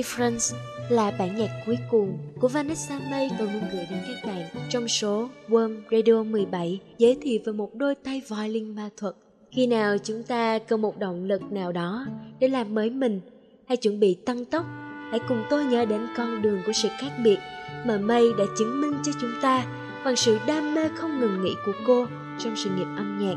Difference 0.00 0.56
là 0.88 1.10
bản 1.18 1.36
nhạc 1.36 1.62
cuối 1.66 1.78
cùng 1.90 2.18
của 2.40 2.48
Vanessa 2.48 3.00
May 3.10 3.30
tôi 3.38 3.48
muốn 3.48 3.62
gửi 3.72 3.86
đến 3.90 3.98
các 4.06 4.28
bạn 4.30 4.42
trong 4.68 4.88
số 4.88 5.28
Worm 5.48 5.80
Radio 5.90 6.22
17 6.22 6.80
giới 6.98 7.18
thiệu 7.22 7.40
về 7.44 7.52
một 7.52 7.74
đôi 7.74 7.94
tay 7.94 8.22
violin 8.28 8.74
ma 8.74 8.88
thuật. 8.96 9.14
Khi 9.50 9.66
nào 9.66 9.96
chúng 10.04 10.22
ta 10.22 10.58
cần 10.58 10.82
một 10.82 10.98
động 10.98 11.24
lực 11.24 11.52
nào 11.52 11.72
đó 11.72 12.06
để 12.40 12.48
làm 12.48 12.74
mới 12.74 12.90
mình 12.90 13.20
hay 13.68 13.76
chuẩn 13.76 14.00
bị 14.00 14.14
tăng 14.14 14.44
tốc, 14.44 14.66
hãy 15.10 15.20
cùng 15.28 15.42
tôi 15.50 15.64
nhớ 15.64 15.84
đến 15.84 16.06
con 16.16 16.42
đường 16.42 16.58
của 16.66 16.72
sự 16.72 16.88
khác 16.98 17.10
biệt 17.24 17.38
mà 17.86 17.98
May 17.98 18.24
đã 18.38 18.44
chứng 18.58 18.80
minh 18.80 18.94
cho 19.02 19.12
chúng 19.20 19.32
ta 19.42 19.66
bằng 20.04 20.16
sự 20.16 20.38
đam 20.46 20.74
mê 20.74 20.88
không 20.94 21.20
ngừng 21.20 21.44
nghỉ 21.44 21.54
của 21.66 21.74
cô 21.86 22.06
trong 22.38 22.56
sự 22.56 22.70
nghiệp 22.70 22.88
âm 22.96 23.18
nhạc. 23.18 23.36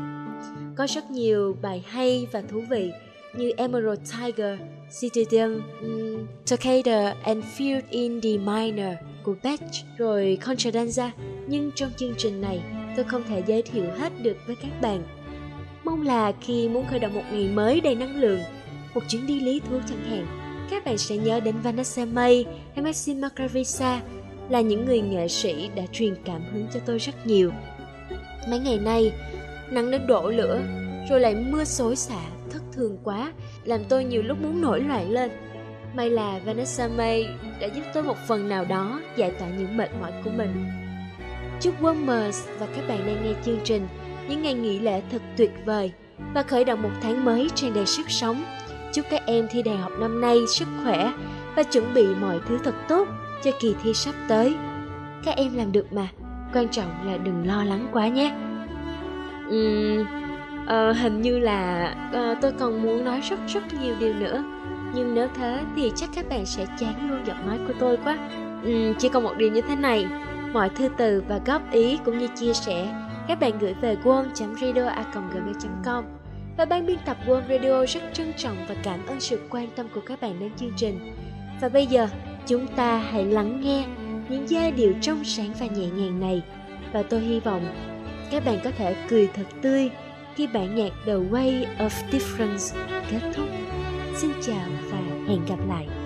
Có 0.76 0.86
rất 0.86 1.10
nhiều 1.10 1.56
bài 1.62 1.84
hay 1.88 2.26
và 2.32 2.42
thú 2.42 2.62
vị 2.70 2.92
như 3.36 3.50
Emerald 3.56 4.00
Tiger, 4.12 4.58
Citizen 5.00 5.60
um, 5.80 6.26
Takeda 6.46 7.14
and 7.24 7.44
Field 7.56 7.82
in 7.90 8.20
D 8.22 8.24
minor 8.24 8.94
của 9.22 9.34
Bach, 9.42 9.60
rồi 9.98 10.38
Contradanza. 10.40 11.10
Nhưng 11.46 11.70
trong 11.74 11.90
chương 11.96 12.14
trình 12.18 12.40
này, 12.40 12.60
tôi 12.96 13.04
không 13.04 13.22
thể 13.28 13.42
giới 13.46 13.62
thiệu 13.62 13.84
hết 13.98 14.12
được 14.22 14.36
với 14.46 14.56
các 14.56 14.80
bạn. 14.80 15.02
Mong 15.84 16.02
là 16.02 16.32
khi 16.40 16.68
muốn 16.68 16.86
khởi 16.86 16.98
động 16.98 17.14
một 17.14 17.22
ngày 17.32 17.48
mới 17.48 17.80
đầy 17.80 17.94
năng 17.94 18.20
lượng, 18.20 18.40
một 18.94 19.00
chuyến 19.08 19.26
đi 19.26 19.40
lý 19.40 19.60
thú 19.60 19.78
chẳng 19.88 20.04
hạn, 20.04 20.26
các 20.70 20.84
bạn 20.84 20.98
sẽ 20.98 21.16
nhớ 21.16 21.40
đến 21.40 21.54
Vanessa 21.62 22.04
May 22.04 22.44
hay 22.74 22.84
Maxim 22.84 23.20
Makravisa 23.20 24.02
là 24.48 24.60
những 24.60 24.86
người 24.86 25.00
nghệ 25.00 25.28
sĩ 25.28 25.68
đã 25.74 25.82
truyền 25.92 26.14
cảm 26.24 26.42
hứng 26.52 26.66
cho 26.74 26.80
tôi 26.86 26.98
rất 26.98 27.26
nhiều. 27.26 27.50
Mấy 28.48 28.58
ngày 28.58 28.78
nay, 28.78 29.12
nắng 29.70 29.90
đến 29.90 30.06
đổ 30.06 30.30
lửa, 30.30 30.60
rồi 31.10 31.20
lại 31.20 31.34
mưa 31.34 31.64
xối 31.64 31.96
xả 31.96 32.20
thất 32.50 32.62
thường 32.72 32.98
quá, 33.04 33.32
làm 33.64 33.80
tôi 33.88 34.04
nhiều 34.04 34.22
lúc 34.22 34.38
muốn 34.42 34.60
nổi 34.60 34.80
loạn 34.80 35.10
lên. 35.10 35.30
May 35.94 36.10
là 36.10 36.40
Vanessa 36.44 36.88
May 36.88 37.28
đã 37.60 37.66
giúp 37.66 37.82
tôi 37.94 38.02
một 38.02 38.16
phần 38.28 38.48
nào 38.48 38.64
đó 38.64 39.00
giải 39.16 39.30
tỏa 39.30 39.48
những 39.48 39.76
mệt 39.76 39.90
mỏi 40.00 40.12
của 40.24 40.30
mình. 40.30 40.66
Chúc 41.60 41.82
Wormers 41.82 42.58
và 42.58 42.66
các 42.76 42.88
bạn 42.88 43.06
đang 43.06 43.24
nghe 43.24 43.32
chương 43.44 43.60
trình 43.64 43.88
những 44.28 44.42
ngày 44.42 44.54
nghỉ 44.54 44.78
lễ 44.78 45.02
thật 45.10 45.22
tuyệt 45.36 45.50
vời 45.64 45.92
và 46.34 46.42
khởi 46.42 46.64
động 46.64 46.82
một 46.82 46.90
tháng 47.02 47.24
mới 47.24 47.48
tràn 47.54 47.74
đầy 47.74 47.86
sức 47.86 48.10
sống. 48.10 48.44
Chúc 48.92 49.06
các 49.10 49.22
em 49.26 49.48
thi 49.50 49.62
đại 49.62 49.76
học 49.76 49.92
năm 50.00 50.20
nay 50.20 50.38
sức 50.48 50.68
khỏe 50.82 51.12
và 51.56 51.62
chuẩn 51.62 51.94
bị 51.94 52.06
mọi 52.20 52.38
thứ 52.48 52.58
thật 52.64 52.74
tốt 52.88 53.08
cho 53.44 53.50
kỳ 53.60 53.74
thi 53.82 53.94
sắp 53.94 54.14
tới. 54.28 54.54
Các 55.24 55.36
em 55.36 55.56
làm 55.56 55.72
được 55.72 55.92
mà, 55.92 56.08
quan 56.54 56.68
trọng 56.68 57.06
là 57.06 57.16
đừng 57.16 57.46
lo 57.46 57.64
lắng 57.64 57.88
quá 57.92 58.08
nhé. 58.08 58.34
Uhm, 59.48 60.23
ờ, 60.66 60.92
hình 60.92 61.22
như 61.22 61.38
là 61.38 61.94
uh, 62.08 62.38
tôi 62.40 62.52
còn 62.58 62.82
muốn 62.82 63.04
nói 63.04 63.20
rất 63.20 63.36
rất 63.48 63.62
nhiều 63.82 63.94
điều 64.00 64.14
nữa 64.14 64.44
nhưng 64.94 65.14
nếu 65.14 65.28
thế 65.34 65.60
thì 65.76 65.92
chắc 65.96 66.10
các 66.14 66.28
bạn 66.28 66.46
sẽ 66.46 66.66
chán 66.80 67.10
luôn 67.10 67.26
giọng 67.26 67.46
nói 67.46 67.58
của 67.66 67.74
tôi 67.80 67.98
quá 68.04 68.18
uhm, 68.68 68.94
chỉ 68.98 69.08
còn 69.08 69.22
một 69.22 69.34
điều 69.36 69.52
như 69.52 69.60
thế 69.60 69.76
này 69.76 70.06
mọi 70.52 70.68
thư 70.68 70.88
từ 70.96 71.22
và 71.28 71.40
góp 71.46 71.72
ý 71.72 71.98
cũng 72.04 72.18
như 72.18 72.28
chia 72.36 72.52
sẻ 72.52 72.88
các 73.28 73.40
bạn 73.40 73.58
gửi 73.58 73.74
về 73.80 73.96
worm.radio.gmail.com 74.04 76.04
và 76.56 76.64
ban 76.64 76.86
biên 76.86 76.98
tập 77.04 77.16
Worm 77.26 77.42
Radio 77.48 77.86
rất 77.86 78.00
trân 78.12 78.32
trọng 78.36 78.56
và 78.68 78.74
cảm 78.82 79.06
ơn 79.06 79.20
sự 79.20 79.40
quan 79.50 79.68
tâm 79.76 79.86
của 79.94 80.00
các 80.06 80.20
bạn 80.20 80.40
đến 80.40 80.50
chương 80.56 80.72
trình. 80.76 81.12
Và 81.60 81.68
bây 81.68 81.86
giờ, 81.86 82.08
chúng 82.46 82.66
ta 82.66 82.96
hãy 82.96 83.24
lắng 83.24 83.60
nghe 83.60 83.84
những 84.28 84.48
giai 84.48 84.72
điệu 84.72 84.94
trong 85.00 85.24
sáng 85.24 85.50
và 85.60 85.66
nhẹ 85.66 85.86
nhàng 85.86 86.20
này. 86.20 86.42
Và 86.92 87.02
tôi 87.02 87.20
hy 87.20 87.40
vọng 87.40 87.66
các 88.30 88.44
bạn 88.44 88.58
có 88.64 88.70
thể 88.78 88.96
cười 89.08 89.28
thật 89.34 89.46
tươi 89.62 89.90
khi 90.36 90.46
bản 90.46 90.74
nhạc 90.74 90.90
The 91.06 91.12
Way 91.12 91.64
of 91.78 91.90
Difference 92.12 92.76
kết 93.10 93.20
thúc. 93.34 93.46
Xin 94.16 94.30
chào 94.46 94.68
và 94.90 94.98
hẹn 95.28 95.40
gặp 95.48 95.58
lại. 95.68 96.03